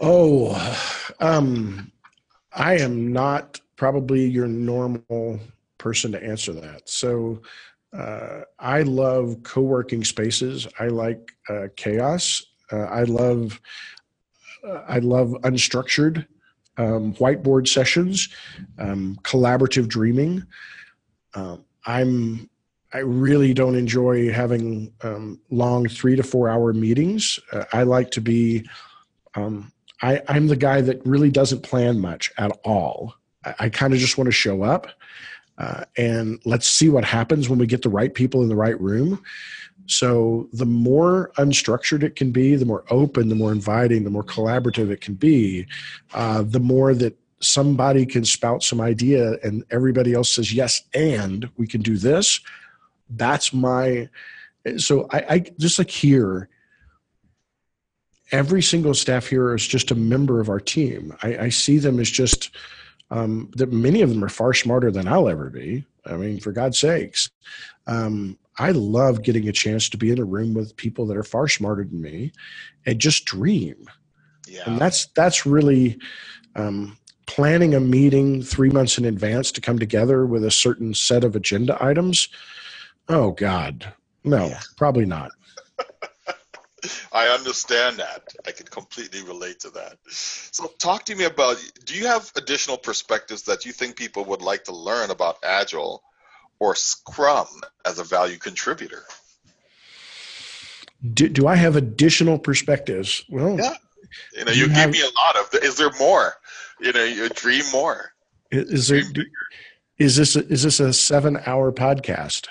Oh, 0.00 0.56
um, 1.20 1.92
I 2.54 2.78
am 2.78 3.12
not 3.12 3.60
probably 3.76 4.26
your 4.26 4.48
normal 4.48 5.38
person 5.78 6.12
to 6.12 6.24
answer 6.24 6.52
that. 6.54 6.88
So, 6.88 7.42
uh, 7.92 8.42
I 8.58 8.82
love 8.82 9.36
co-working 9.42 10.04
spaces. 10.04 10.66
I 10.78 10.86
like 10.86 11.32
uh, 11.48 11.66
chaos. 11.76 12.42
Uh, 12.72 12.84
I 12.84 13.02
love 13.02 13.60
I 14.88 14.98
love 14.98 15.30
unstructured 15.42 16.26
um, 16.76 17.14
whiteboard 17.14 17.66
sessions, 17.66 18.28
um, 18.78 19.18
collaborative 19.22 19.88
dreaming. 19.88 20.44
Um, 21.34 21.64
I'm 21.86 22.49
I 22.92 22.98
really 22.98 23.54
don't 23.54 23.76
enjoy 23.76 24.32
having 24.32 24.92
um, 25.02 25.40
long 25.50 25.88
three 25.88 26.16
to 26.16 26.22
four 26.22 26.48
hour 26.48 26.72
meetings. 26.72 27.38
Uh, 27.52 27.64
I 27.72 27.84
like 27.84 28.10
to 28.12 28.20
be 28.20 28.68
um, 29.34 29.72
I, 30.02 30.22
I'm 30.28 30.48
the 30.48 30.56
guy 30.56 30.80
that 30.80 31.04
really 31.06 31.30
doesn't 31.30 31.62
plan 31.62 32.00
much 32.00 32.32
at 32.38 32.50
all. 32.64 33.14
I, 33.44 33.54
I 33.60 33.68
kind 33.68 33.92
of 33.92 33.98
just 33.98 34.18
want 34.18 34.26
to 34.26 34.32
show 34.32 34.62
up 34.62 34.88
uh, 35.58 35.84
and 35.96 36.40
let's 36.44 36.66
see 36.66 36.88
what 36.88 37.04
happens 37.04 37.48
when 37.48 37.58
we 37.58 37.66
get 37.66 37.82
the 37.82 37.90
right 37.90 38.14
people 38.14 38.42
in 38.42 38.48
the 38.48 38.56
right 38.56 38.80
room. 38.80 39.22
So 39.86 40.48
the 40.52 40.66
more 40.66 41.32
unstructured 41.36 42.02
it 42.02 42.16
can 42.16 42.30
be, 42.30 42.54
the 42.56 42.64
more 42.64 42.84
open, 42.90 43.28
the 43.28 43.34
more 43.34 43.52
inviting, 43.52 44.04
the 44.04 44.10
more 44.10 44.22
collaborative 44.22 44.90
it 44.90 45.00
can 45.00 45.14
be, 45.14 45.66
uh, 46.14 46.42
the 46.42 46.60
more 46.60 46.94
that 46.94 47.18
somebody 47.40 48.06
can 48.06 48.24
spout 48.24 48.62
some 48.62 48.80
idea 48.80 49.34
and 49.42 49.64
everybody 49.70 50.14
else 50.14 50.34
says 50.34 50.52
yes, 50.52 50.82
and 50.94 51.50
we 51.56 51.66
can 51.66 51.82
do 51.82 51.96
this. 51.96 52.40
That's 53.10 53.52
my. 53.52 54.08
So 54.76 55.08
I, 55.10 55.24
I 55.28 55.38
just 55.58 55.78
like 55.78 55.90
here 55.90 56.48
every 58.32 58.62
single 58.62 58.94
staff 58.94 59.26
here 59.26 59.54
is 59.54 59.66
just 59.66 59.90
a 59.90 59.94
member 59.94 60.40
of 60.40 60.48
our 60.48 60.60
team. 60.60 61.16
I, 61.22 61.36
I 61.36 61.48
see 61.48 61.78
them 61.78 61.98
as 61.98 62.10
just 62.10 62.54
um, 63.10 63.50
that 63.56 63.72
many 63.72 64.02
of 64.02 64.10
them 64.10 64.24
are 64.24 64.28
far 64.28 64.54
smarter 64.54 64.90
than 64.90 65.08
I'll 65.08 65.28
ever 65.28 65.50
be. 65.50 65.84
I 66.06 66.16
mean, 66.16 66.40
for 66.40 66.52
God's 66.52 66.78
sakes, 66.78 67.30
um, 67.86 68.38
I 68.58 68.70
love 68.70 69.22
getting 69.22 69.48
a 69.48 69.52
chance 69.52 69.88
to 69.88 69.96
be 69.96 70.10
in 70.10 70.18
a 70.18 70.24
room 70.24 70.54
with 70.54 70.76
people 70.76 71.06
that 71.06 71.16
are 71.16 71.22
far 71.22 71.48
smarter 71.48 71.84
than 71.84 72.00
me 72.00 72.32
and 72.86 72.98
just 72.98 73.24
dream. 73.24 73.88
Yeah. 74.48 74.62
And 74.66 74.78
that's 74.78 75.06
that's 75.06 75.46
really 75.46 75.98
um, 76.56 76.96
planning 77.26 77.74
a 77.74 77.80
meeting 77.80 78.42
three 78.42 78.70
months 78.70 78.98
in 78.98 79.04
advance 79.04 79.52
to 79.52 79.60
come 79.60 79.78
together 79.78 80.26
with 80.26 80.44
a 80.44 80.50
certain 80.50 80.94
set 80.94 81.24
of 81.24 81.36
agenda 81.36 81.82
items. 81.82 82.28
Oh 83.08 83.32
God, 83.32 83.92
no, 84.24 84.46
Yeah. 84.48 84.60
probably 84.76 85.06
not. 85.06 85.30
I 87.12 87.26
understand 87.28 87.98
that. 87.98 88.22
I 88.46 88.52
can 88.52 88.66
completely 88.66 89.22
relate 89.22 89.60
to 89.60 89.70
that. 89.70 89.98
So, 90.08 90.70
talk 90.78 91.04
to 91.06 91.14
me 91.14 91.24
about 91.24 91.56
do 91.84 91.94
you 91.94 92.06
have 92.06 92.30
additional 92.36 92.78
perspectives 92.78 93.42
that 93.44 93.66
you 93.66 93.72
think 93.72 93.96
people 93.96 94.24
would 94.26 94.40
like 94.42 94.64
to 94.64 94.74
learn 94.74 95.10
about 95.10 95.36
Agile 95.44 96.02
or 96.58 96.74
Scrum 96.74 97.48
as 97.84 97.98
a 97.98 98.04
value 98.04 98.38
contributor? 98.38 99.02
Do, 101.14 101.28
do 101.28 101.46
I 101.46 101.56
have 101.56 101.76
additional 101.76 102.38
perspectives? 102.38 103.24
Well, 103.28 103.56
Yeah. 103.58 103.74
You 104.36 104.44
know, 104.44 104.52
you, 104.52 104.62
you 104.62 104.66
give 104.68 104.76
have- 104.76 104.90
me 104.90 105.00
a 105.00 105.04
lot 105.04 105.36
of. 105.36 105.62
Is 105.62 105.76
there 105.76 105.90
more? 105.98 106.34
You 106.80 106.92
know, 106.92 107.04
you 107.04 107.28
dream 107.28 107.64
more. 107.72 108.12
Is 108.50 108.88
there? 108.88 109.02
Is 109.98 110.16
this 110.16 110.34
a, 110.34 110.46
is 110.48 110.62
this 110.64 110.80
a 110.80 110.92
seven 110.92 111.38
hour 111.46 111.70
podcast? 111.72 112.48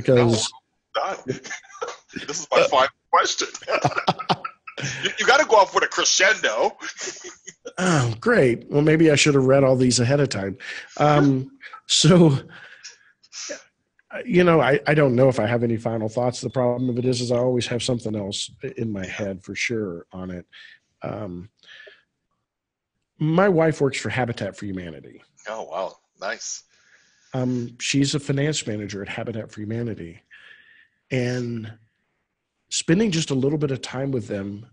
Because 0.00 0.50
Done. 0.94 1.16
this 1.26 2.40
is 2.40 2.48
my 2.50 2.62
final 2.64 2.88
question. 3.12 3.48
you 5.04 5.10
you 5.18 5.26
got 5.26 5.40
to 5.40 5.46
go 5.46 5.56
off 5.56 5.74
with 5.74 5.84
a 5.84 5.88
crescendo. 5.88 6.76
oh, 7.78 8.14
great. 8.20 8.68
Well, 8.70 8.82
maybe 8.82 9.10
I 9.10 9.14
should 9.14 9.34
have 9.34 9.44
read 9.44 9.64
all 9.64 9.76
these 9.76 10.00
ahead 10.00 10.20
of 10.20 10.28
time. 10.28 10.58
Um, 10.96 11.50
so, 11.86 12.38
you 14.24 14.44
know, 14.44 14.60
I, 14.60 14.80
I 14.86 14.94
don't 14.94 15.14
know 15.14 15.28
if 15.28 15.38
I 15.38 15.46
have 15.46 15.62
any 15.62 15.76
final 15.76 16.08
thoughts. 16.08 16.40
The 16.40 16.50
problem 16.50 16.88
of 16.88 16.98
it 16.98 17.04
is, 17.04 17.20
is 17.20 17.30
I 17.30 17.36
always 17.36 17.66
have 17.68 17.82
something 17.82 18.16
else 18.16 18.50
in 18.76 18.90
my 18.92 19.06
head 19.06 19.42
for 19.42 19.54
sure 19.54 20.06
on 20.12 20.30
it. 20.30 20.46
Um, 21.02 21.50
my 23.18 23.48
wife 23.48 23.80
works 23.80 23.98
for 23.98 24.08
Habitat 24.08 24.56
for 24.56 24.64
Humanity. 24.64 25.22
Oh 25.48 25.64
wow, 25.64 25.96
nice. 26.20 26.64
Um, 27.32 27.76
she's 27.78 28.14
a 28.14 28.20
finance 28.20 28.66
manager 28.66 29.02
at 29.02 29.08
Habitat 29.08 29.50
for 29.50 29.60
Humanity. 29.60 30.22
And 31.10 31.72
spending 32.68 33.10
just 33.10 33.30
a 33.30 33.34
little 33.34 33.58
bit 33.58 33.70
of 33.70 33.82
time 33.82 34.10
with 34.10 34.28
them 34.28 34.66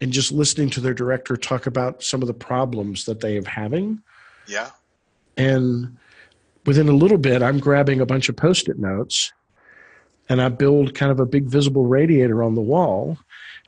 and 0.00 0.12
just 0.12 0.30
listening 0.30 0.70
to 0.70 0.80
their 0.80 0.94
director 0.94 1.36
talk 1.36 1.66
about 1.66 2.02
some 2.02 2.22
of 2.22 2.28
the 2.28 2.34
problems 2.34 3.04
that 3.06 3.20
they 3.20 3.34
have 3.34 3.46
having. 3.46 4.00
Yeah. 4.46 4.70
And 5.36 5.96
within 6.64 6.88
a 6.88 6.92
little 6.92 7.18
bit, 7.18 7.42
I'm 7.42 7.58
grabbing 7.58 8.00
a 8.00 8.06
bunch 8.06 8.28
of 8.28 8.36
post 8.36 8.68
it 8.68 8.78
notes 8.78 9.32
and 10.28 10.42
I 10.42 10.48
build 10.48 10.94
kind 10.94 11.12
of 11.12 11.20
a 11.20 11.26
big 11.26 11.44
visible 11.44 11.86
radiator 11.86 12.42
on 12.42 12.54
the 12.54 12.60
wall 12.60 13.18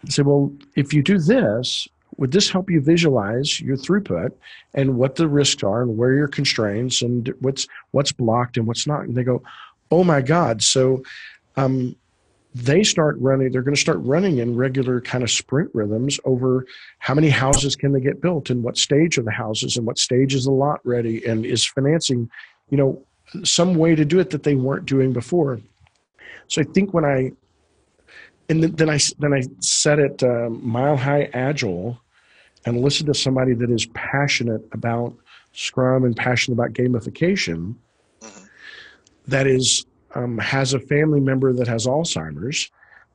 and 0.03 0.13
say, 0.13 0.23
well, 0.23 0.53
if 0.77 0.93
you 0.93 1.03
do 1.03 1.19
this, 1.19 1.89
would 2.19 2.33
this 2.33 2.51
help 2.51 2.69
you 2.69 2.81
visualize 2.81 3.61
your 3.61 3.77
throughput 3.77 4.33
and 4.75 4.97
what 4.97 5.15
the 5.15 5.29
risks 5.29 5.63
are 5.63 5.83
and 5.83 5.97
where 5.97 6.13
your 6.13 6.29
constraints 6.29 7.01
and 7.01 7.33
what's 7.41 7.67
what's 7.93 8.13
blocked 8.13 8.57
and 8.57 8.67
what's 8.67 8.87
not? 8.87 9.05
And 9.05 9.17
they 9.17 9.25
go, 9.25 9.43
oh 9.91 10.05
my 10.05 10.21
God. 10.21 10.63
So 10.63 11.03
um, 11.57 11.97
they 12.55 12.83
start 12.83 13.17
running, 13.21 13.53
they're 13.53 13.63
going 13.63 13.75
to 13.75 13.81
start 13.81 13.99
running 14.01 14.39
in 14.39 14.57
regular 14.57 15.01
kind 15.01 15.23
of 15.23 15.31
sprint 15.31 15.71
rhythms 15.75 16.19
over 16.25 16.67
how 16.99 17.15
many 17.15 17.29
houses 17.29 17.77
can 17.77 17.93
they 17.93 18.01
get 18.01 18.21
built 18.21 18.51
and 18.51 18.63
what 18.63 18.77
stage 18.77 19.17
are 19.17 19.23
the 19.23 19.31
houses 19.31 19.77
and 19.77 19.87
what 19.87 19.99
stage 19.99 20.35
is 20.35 20.45
the 20.45 20.51
lot 20.51 20.81
ready 20.85 21.25
and 21.25 21.47
is 21.47 21.65
financing, 21.65 22.29
you 22.71 22.77
know, 22.77 23.03
some 23.45 23.75
way 23.75 23.95
to 23.95 24.05
do 24.05 24.19
it 24.19 24.31
that 24.31 24.43
they 24.43 24.55
weren't 24.55 24.87
doing 24.87 25.13
before. 25.13 25.61
So 26.49 26.63
I 26.63 26.65
think 26.65 26.95
when 26.95 27.05
I, 27.05 27.33
and 28.49 28.65
then- 28.65 28.89
I 28.91 28.99
then 29.19 29.35
I 29.35 29.43
set 29.61 29.99
it 29.99 30.23
um, 30.23 30.67
mile 30.67 30.97
high 30.97 31.29
agile, 31.35 32.01
and 32.69 32.83
listen 32.83 33.07
to 33.07 33.15
somebody 33.15 33.55
that 33.55 33.71
is 33.71 33.87
passionate 33.87 34.61
about 34.73 35.15
Scrum 35.53 36.05
and 36.05 36.15
passionate 36.15 36.55
about 36.55 36.75
gamification, 36.75 37.75
Mhm. 38.21 38.49
that 39.27 39.47
is 39.47 39.85
um, 40.15 40.39
has 40.39 40.73
a 40.73 40.81
family 40.81 41.21
member 41.21 41.53
that 41.53 41.69
has 41.69 41.87
Alzheimer's, 41.87 42.71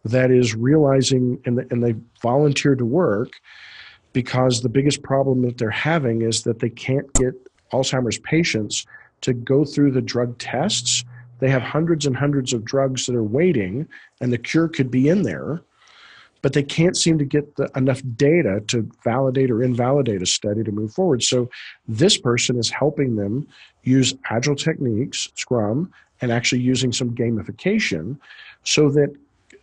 that 0.06 0.30
is 0.30 0.54
realizing 0.56 1.40
and 1.46 1.60
and 1.72 1.84
they 1.84 1.96
volunteer 2.22 2.76
to 2.76 2.86
work 2.86 3.32
because 4.14 4.62
the 4.62 4.70
biggest 4.70 5.02
problem 5.02 5.42
that 5.42 5.58
they're 5.58 5.72
having 5.72 6.22
is 6.22 6.44
that 6.44 6.60
they 6.60 6.70
can't 6.70 7.12
get 7.14 7.34
Alzheimer's 7.72 8.20
patients 8.20 8.86
to 9.22 9.34
go 9.34 9.66
through 9.66 9.92
the 9.92 10.02
drug 10.02 10.38
tests. 10.38 11.04
They 11.40 11.50
have 11.50 11.64
hundreds 11.64 12.06
and 12.06 12.16
hundreds 12.16 12.54
of 12.54 12.64
drugs 12.64 13.08
that 13.08 13.16
are 13.16 13.24
waiting, 13.24 13.88
and 14.22 14.32
the 14.32 14.38
cure 14.38 14.68
could 14.68 14.92
be 14.92 15.10
in 15.10 15.24
there, 15.24 15.62
but 16.44 16.54
they 16.54 16.62
can't 16.62 16.96
seem 16.96 17.18
to 17.18 17.26
get 17.26 17.56
the, 17.56 17.72
enough 17.76 18.02
data 18.16 18.62
to 18.68 18.88
validate 19.04 19.50
or 19.50 19.64
invalidate 19.64 20.22
a 20.22 20.26
study 20.26 20.62
to 20.64 20.72
move 20.72 20.94
forward. 20.94 21.24
So, 21.24 21.50
this 21.88 22.18
person 22.18 22.60
is 22.60 22.70
helping 22.70 23.16
them 23.16 23.48
use 23.84 24.14
agile 24.30 24.56
techniques, 24.56 25.30
Scrum, 25.36 25.92
and 26.22 26.32
actually 26.32 26.62
using 26.62 26.92
some 26.92 27.16
gamification 27.16 28.20
so 28.64 28.90
that 28.90 29.16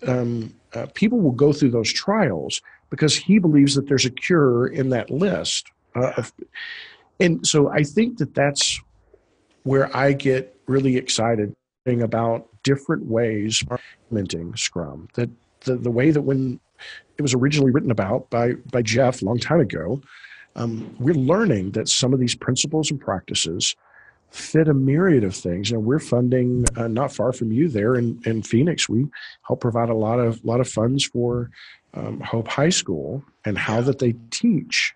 um, 0.06 0.52
uh, 0.74 0.86
people 0.94 1.20
will 1.20 1.32
go 1.32 1.52
through 1.52 1.70
those 1.70 1.92
trials 1.92 2.60
because 2.88 3.14
he 3.14 3.38
believes 3.38 3.74
that 3.74 3.86
there's 3.86 4.06
a 4.06 4.10
cure 4.10 4.66
in 4.66 4.88
that 4.88 5.10
list. 5.10 5.70
Uh, 5.94 6.12
of, 6.16 6.32
and 7.20 7.46
so 7.46 7.68
I 7.68 7.82
think 7.82 8.18
that 8.18 8.34
that's 8.34 8.80
where 9.64 9.94
I 9.94 10.12
get 10.12 10.56
really 10.66 10.96
excited 10.96 11.54
about 11.86 12.46
different 12.62 13.04
ways 13.06 13.62
of 13.68 13.80
implementing 14.04 14.54
Scrum. 14.54 15.08
That 15.14 15.28
the, 15.62 15.76
the 15.76 15.90
way 15.90 16.10
that 16.10 16.22
when 16.22 16.60
it 17.18 17.22
was 17.22 17.34
originally 17.34 17.70
written 17.70 17.90
about 17.90 18.30
by 18.30 18.54
by 18.70 18.82
Jeff 18.82 19.22
a 19.22 19.24
long 19.24 19.38
time 19.38 19.60
ago. 19.60 20.00
Um, 20.56 20.94
we're 20.98 21.14
learning 21.14 21.72
that 21.72 21.88
some 21.88 22.12
of 22.12 22.20
these 22.20 22.34
principles 22.34 22.90
and 22.90 23.00
practices 23.00 23.76
fit 24.30 24.68
a 24.68 24.74
myriad 24.74 25.24
of 25.24 25.34
things. 25.34 25.70
And 25.70 25.84
we're 25.84 25.98
funding 25.98 26.64
uh, 26.76 26.88
not 26.88 27.12
far 27.12 27.32
from 27.32 27.52
you 27.52 27.68
there 27.68 27.96
in, 27.96 28.20
in 28.24 28.42
Phoenix. 28.42 28.88
We 28.88 29.06
help 29.46 29.60
provide 29.60 29.88
a 29.88 29.94
lot 29.94 30.18
of 30.18 30.44
lot 30.44 30.60
of 30.60 30.68
funds 30.68 31.04
for 31.04 31.50
um, 31.94 32.20
Hope 32.20 32.48
High 32.48 32.68
School 32.68 33.24
and 33.44 33.58
how 33.58 33.80
that 33.82 33.98
they 33.98 34.14
teach 34.30 34.94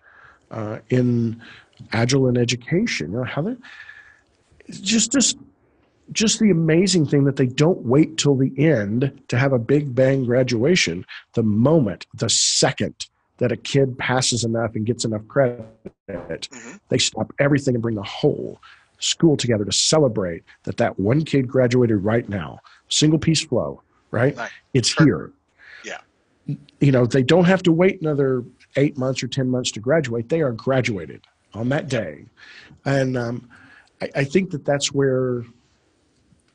uh, 0.51 0.79
in 0.89 1.41
agile 1.91 2.27
in 2.27 2.37
education. 2.37 3.11
You 3.11 3.17
know, 3.19 3.23
how 3.23 3.41
they 3.41 3.55
just 4.69 5.11
just 5.11 5.37
just 6.11 6.39
the 6.39 6.51
amazing 6.51 7.05
thing 7.05 7.23
that 7.25 7.35
they 7.35 7.47
don't 7.47 7.79
wait 7.79 8.17
till 8.17 8.35
the 8.35 8.53
end 8.57 9.23
to 9.27 9.37
have 9.37 9.53
a 9.53 9.59
big 9.59 9.95
bang 9.95 10.25
graduation. 10.25 11.05
The 11.33 11.43
moment, 11.43 12.05
the 12.13 12.29
second 12.29 13.07
that 13.37 13.51
a 13.51 13.57
kid 13.57 13.97
passes 13.97 14.43
enough 14.43 14.75
and 14.75 14.85
gets 14.85 15.03
enough 15.03 15.27
credit, 15.27 15.65
mm-hmm. 16.09 16.77
they 16.89 16.97
stop 16.97 17.33
everything 17.39 17.75
and 17.75 17.81
bring 17.81 17.95
the 17.95 18.03
whole 18.03 18.59
school 18.99 19.35
together 19.35 19.65
to 19.65 19.71
celebrate 19.71 20.43
that 20.63 20.77
that 20.77 20.99
one 20.99 21.23
kid 21.23 21.47
graduated 21.47 22.03
right 22.03 22.27
now. 22.29 22.59
Single 22.87 23.19
piece 23.19 23.43
flow, 23.43 23.81
right? 24.11 24.35
Nice. 24.35 24.51
It's 24.73 24.89
sure. 24.89 25.05
here. 25.05 25.31
Yeah. 26.47 26.57
You 26.79 26.91
know, 26.91 27.05
they 27.05 27.23
don't 27.23 27.45
have 27.45 27.63
to 27.63 27.71
wait 27.71 28.01
another 28.01 28.43
eight 28.77 28.97
months 28.97 29.23
or 29.23 29.27
10 29.27 29.49
months 29.49 29.71
to 29.71 29.79
graduate. 29.79 30.29
They 30.29 30.41
are 30.41 30.51
graduated 30.51 31.25
on 31.53 31.69
that 31.69 31.89
day. 31.89 32.25
And 32.85 33.17
um, 33.17 33.49
I, 34.01 34.09
I 34.17 34.23
think 34.23 34.51
that 34.51 34.65
that's 34.65 34.91
where, 34.91 35.43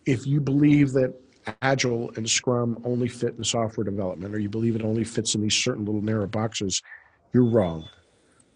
if 0.07 0.27
you 0.27 0.41
believe 0.41 0.93
that 0.93 1.15
Agile 1.63 2.13
and 2.17 2.29
Scrum 2.29 2.81
only 2.85 3.09
fit 3.09 3.35
in 3.37 3.45
software 3.45 3.85
development, 3.85 4.35
or 4.35 4.39
you 4.39 4.49
believe 4.49 4.77
it 4.77 4.83
only 4.83 5.05
fits 5.05 5.35
in 5.35 5.41
these 5.41 5.55
certain 5.55 5.85
little 5.85 6.03
narrow 6.03 6.27
boxes, 6.27 6.83
you're 7.33 7.45
wrong. 7.45 7.89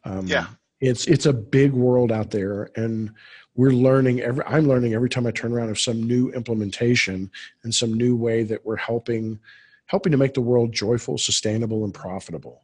Um, 0.04 0.26
yeah, 0.26 0.46
it's 0.80 1.06
it's 1.06 1.26
a 1.26 1.32
big 1.32 1.72
world 1.72 2.12
out 2.12 2.30
there, 2.30 2.70
and 2.76 3.10
we're 3.56 3.70
learning 3.70 4.20
every 4.20 4.44
i'm 4.46 4.66
learning 4.66 4.94
every 4.94 5.08
time 5.08 5.26
i 5.26 5.30
turn 5.30 5.52
around 5.52 5.70
of 5.70 5.78
some 5.78 6.02
new 6.02 6.30
implementation 6.30 7.30
and 7.62 7.74
some 7.74 7.94
new 7.94 8.16
way 8.16 8.42
that 8.42 8.64
we're 8.64 8.76
helping 8.76 9.38
helping 9.86 10.12
to 10.12 10.18
make 10.18 10.34
the 10.34 10.40
world 10.40 10.72
joyful 10.72 11.16
sustainable 11.16 11.84
and 11.84 11.94
profitable 11.94 12.62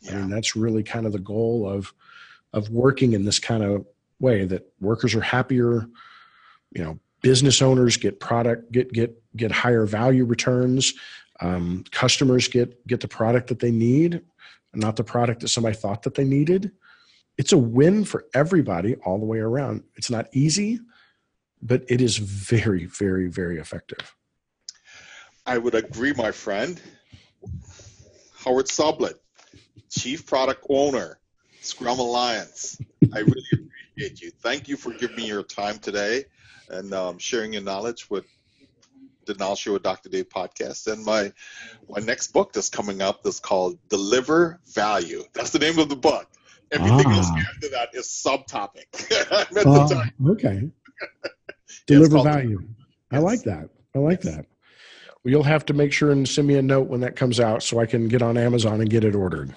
yeah. 0.00 0.12
i 0.12 0.14
mean 0.16 0.30
that's 0.30 0.56
really 0.56 0.82
kind 0.82 1.06
of 1.06 1.12
the 1.12 1.18
goal 1.18 1.68
of 1.68 1.92
of 2.52 2.68
working 2.70 3.12
in 3.12 3.24
this 3.24 3.38
kind 3.38 3.62
of 3.62 3.86
way 4.20 4.44
that 4.44 4.66
workers 4.80 5.14
are 5.14 5.20
happier 5.20 5.86
you 6.74 6.82
know 6.82 6.98
business 7.22 7.62
owners 7.62 7.96
get 7.96 8.20
product 8.20 8.70
get 8.72 8.92
get 8.92 9.20
get 9.36 9.50
higher 9.50 9.86
value 9.86 10.24
returns 10.24 10.94
um, 11.40 11.84
customers 11.90 12.48
get 12.48 12.86
get 12.86 13.00
the 13.00 13.08
product 13.08 13.48
that 13.48 13.58
they 13.58 13.70
need 13.70 14.22
not 14.74 14.96
the 14.96 15.04
product 15.04 15.40
that 15.40 15.48
somebody 15.48 15.74
thought 15.74 16.02
that 16.02 16.14
they 16.14 16.24
needed 16.24 16.72
it's 17.38 17.52
a 17.52 17.58
win 17.58 18.04
for 18.04 18.26
everybody 18.34 18.96
all 18.96 19.18
the 19.18 19.24
way 19.24 19.38
around. 19.38 19.84
It's 19.96 20.10
not 20.10 20.26
easy, 20.32 20.80
but 21.62 21.84
it 21.88 22.00
is 22.00 22.16
very, 22.18 22.86
very, 22.86 23.28
very 23.28 23.58
effective. 23.58 24.14
I 25.46 25.58
would 25.58 25.74
agree, 25.74 26.12
my 26.12 26.30
friend. 26.30 26.80
Howard 28.36 28.66
Sublett, 28.66 29.14
Chief 29.90 30.26
Product 30.26 30.64
Owner, 30.68 31.18
Scrum 31.60 31.98
Alliance. 31.98 32.78
I 33.14 33.20
really 33.20 33.68
appreciate 33.92 34.20
you. 34.20 34.30
Thank 34.30 34.68
you 34.68 34.76
for 34.76 34.92
giving 34.92 35.16
me 35.16 35.26
your 35.26 35.42
time 35.42 35.78
today 35.78 36.24
and 36.68 36.92
um, 36.94 37.18
sharing 37.18 37.52
your 37.52 37.62
knowledge 37.62 38.08
with 38.10 38.24
the 39.26 39.34
Knowledge 39.34 39.60
Share 39.60 39.72
with 39.72 39.82
Dr. 39.82 40.08
Dave 40.08 40.28
podcast. 40.28 40.90
And 40.92 41.04
my 41.04 41.32
my 41.88 42.00
next 42.00 42.28
book 42.28 42.52
that's 42.52 42.68
coming 42.68 43.02
up 43.02 43.26
is 43.26 43.40
called 43.40 43.78
Deliver 43.88 44.60
Value. 44.74 45.24
That's 45.32 45.50
the 45.50 45.58
name 45.58 45.78
of 45.78 45.88
the 45.88 45.96
book. 45.96 46.26
Everything 46.70 47.06
ah. 47.06 47.16
else 47.16 47.30
after 47.30 47.68
that 47.70 47.90
is 47.92 48.06
subtopic. 48.06 48.86
uh, 49.66 50.30
okay. 50.32 50.70
Deliver 51.86 52.22
value. 52.22 52.66
I 53.10 53.18
like 53.18 53.42
that. 53.42 53.68
I 53.94 53.98
like 53.98 54.24
yes. 54.24 54.36
that. 54.36 54.46
Well, 55.22 55.30
you'll 55.30 55.42
have 55.42 55.66
to 55.66 55.74
make 55.74 55.92
sure 55.92 56.10
and 56.10 56.28
send 56.28 56.48
me 56.48 56.56
a 56.56 56.62
note 56.62 56.88
when 56.88 57.00
that 57.00 57.14
comes 57.14 57.38
out 57.38 57.62
so 57.62 57.78
I 57.78 57.86
can 57.86 58.08
get 58.08 58.22
on 58.22 58.36
Amazon 58.36 58.80
and 58.80 58.88
get 58.88 59.04
it 59.04 59.14
ordered. 59.14 59.54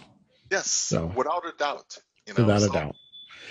Yes, 0.51 0.69
so, 0.69 1.07
without 1.15 1.43
a 1.47 1.53
doubt. 1.57 1.97
You 2.27 2.33
know, 2.33 2.43
without 2.43 2.61
so, 2.61 2.69
a 2.69 2.73
doubt. 2.73 2.95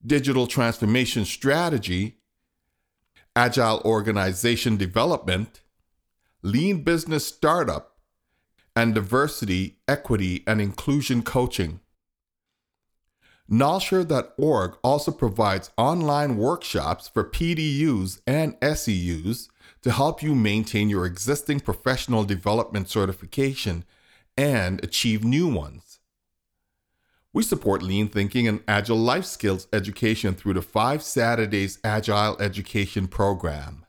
digital 0.07 0.47
transformation 0.47 1.25
strategy, 1.25 2.19
agile 3.35 3.81
organization 3.87 4.77
development, 4.77 5.63
lean 6.43 6.83
business 6.83 7.27
startup, 7.27 7.97
and 8.77 8.95
diversity, 8.95 9.79
equity, 9.89 10.45
and 10.47 10.61
inclusion 10.61 11.23
coaching. 11.23 11.81
KnolShare.org 13.51 14.77
also 14.83 15.11
provides 15.11 15.71
online 15.77 16.37
workshops 16.37 17.09
for 17.09 17.25
PDUs 17.25 18.21
and 18.27 18.59
SEUs 18.61 19.49
to 19.83 19.91
help 19.91 20.23
you 20.23 20.35
maintain 20.35 20.89
your 20.89 21.05
existing 21.05 21.61
professional 21.61 22.25
development 22.25 22.89
certification 22.89 23.85
and 24.37 24.83
achieve 24.85 25.25
new 25.25 25.49
ones. 25.49 25.99
We 27.33 27.43
support 27.43 27.83
lean 27.83 28.09
thinking 28.09 28.47
and 28.47 28.63
agile 28.69 28.97
life 28.97 29.25
skills 29.25 29.67
education 29.73 30.35
through 30.35 30.55
the 30.55 30.63
5 30.63 31.03
Saturdays 31.03 31.79
Agile 31.83 32.37
Education 32.41 33.09
Program. 33.09 33.85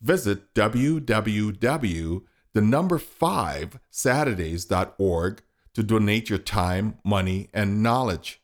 Visit 0.00 0.54
www 0.54 2.22
the 2.52 2.60
number 2.60 2.98
5 2.98 3.78
saturdays.org 3.90 5.42
to 5.74 5.82
donate 5.82 6.28
your 6.28 6.38
time, 6.38 6.98
money, 7.02 7.48
and 7.54 7.82
knowledge. 7.82 8.41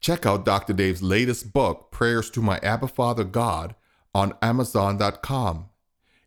Check 0.00 0.26
out 0.26 0.44
Dr. 0.44 0.72
Dave's 0.74 1.02
latest 1.02 1.52
book, 1.52 1.90
Prayers 1.90 2.30
to 2.30 2.42
My 2.42 2.58
Abba 2.58 2.88
Father 2.88 3.24
God, 3.24 3.74
on 4.14 4.34
Amazon.com, 4.42 5.70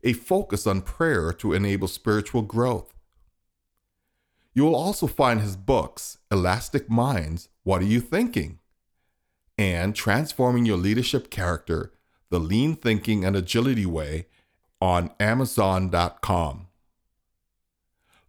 a 0.04 0.14
focus 0.14 0.66
on 0.66 0.82
prayer 0.82 1.32
to 1.34 1.54
enable 1.54 1.88
spiritual 1.88 2.42
growth. 2.42 2.96
You 4.54 4.64
will 4.64 4.76
also 4.76 5.06
find 5.06 5.42
his 5.42 5.56
books, 5.56 6.18
Elastic 6.32 6.90
Minds, 6.90 7.50
What 7.64 7.82
Are 7.82 7.86
You 7.86 8.02
Thinking? 8.02 8.60
and 9.58 9.96
Transforming 9.96 10.66
Your 10.66 10.78
Leadership 10.78 11.30
Character, 11.30 11.92
The 12.30 12.40
Lean 12.40 12.76
Thinking 12.76 13.26
and 13.26 13.36
Agility 13.36 13.86
Way, 13.86 14.28
on 14.80 15.12
Amazon.com. 15.20 16.67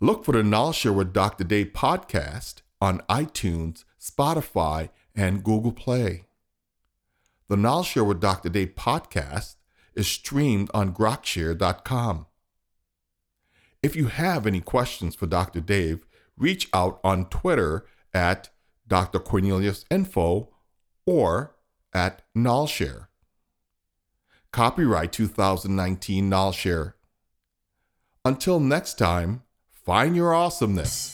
Look 0.00 0.24
for 0.24 0.30
the 0.30 0.72
Share 0.72 0.92
with 0.92 1.12
Dr. 1.12 1.42
Dave 1.42 1.72
podcast 1.72 2.62
on 2.80 3.00
iTunes, 3.10 3.84
Spotify, 4.00 4.90
and 5.12 5.42
Google 5.42 5.72
Play. 5.72 6.26
The 7.48 7.82
Share 7.82 8.04
with 8.04 8.20
Dr. 8.20 8.48
Dave 8.48 8.76
podcast 8.76 9.56
is 9.96 10.06
streamed 10.06 10.70
on 10.72 10.94
grokshare.com. 10.94 12.26
If 13.82 13.96
you 13.96 14.06
have 14.06 14.46
any 14.46 14.60
questions 14.60 15.16
for 15.16 15.26
Dr. 15.26 15.60
Dave, 15.60 16.06
reach 16.36 16.68
out 16.72 17.00
on 17.02 17.28
Twitter 17.28 17.84
at 18.14 18.50
Dr. 18.86 19.18
Cornelius 19.18 19.84
Info 19.90 20.54
or 21.06 21.56
at 21.92 22.22
KnolShare. 22.36 23.08
Copyright 24.52 25.10
2019 25.10 26.30
KnolShare. 26.30 26.94
Until 28.24 28.60
next 28.60 28.94
time, 28.94 29.42
Find 29.88 30.14
your 30.14 30.34
awesomeness. 30.34 31.10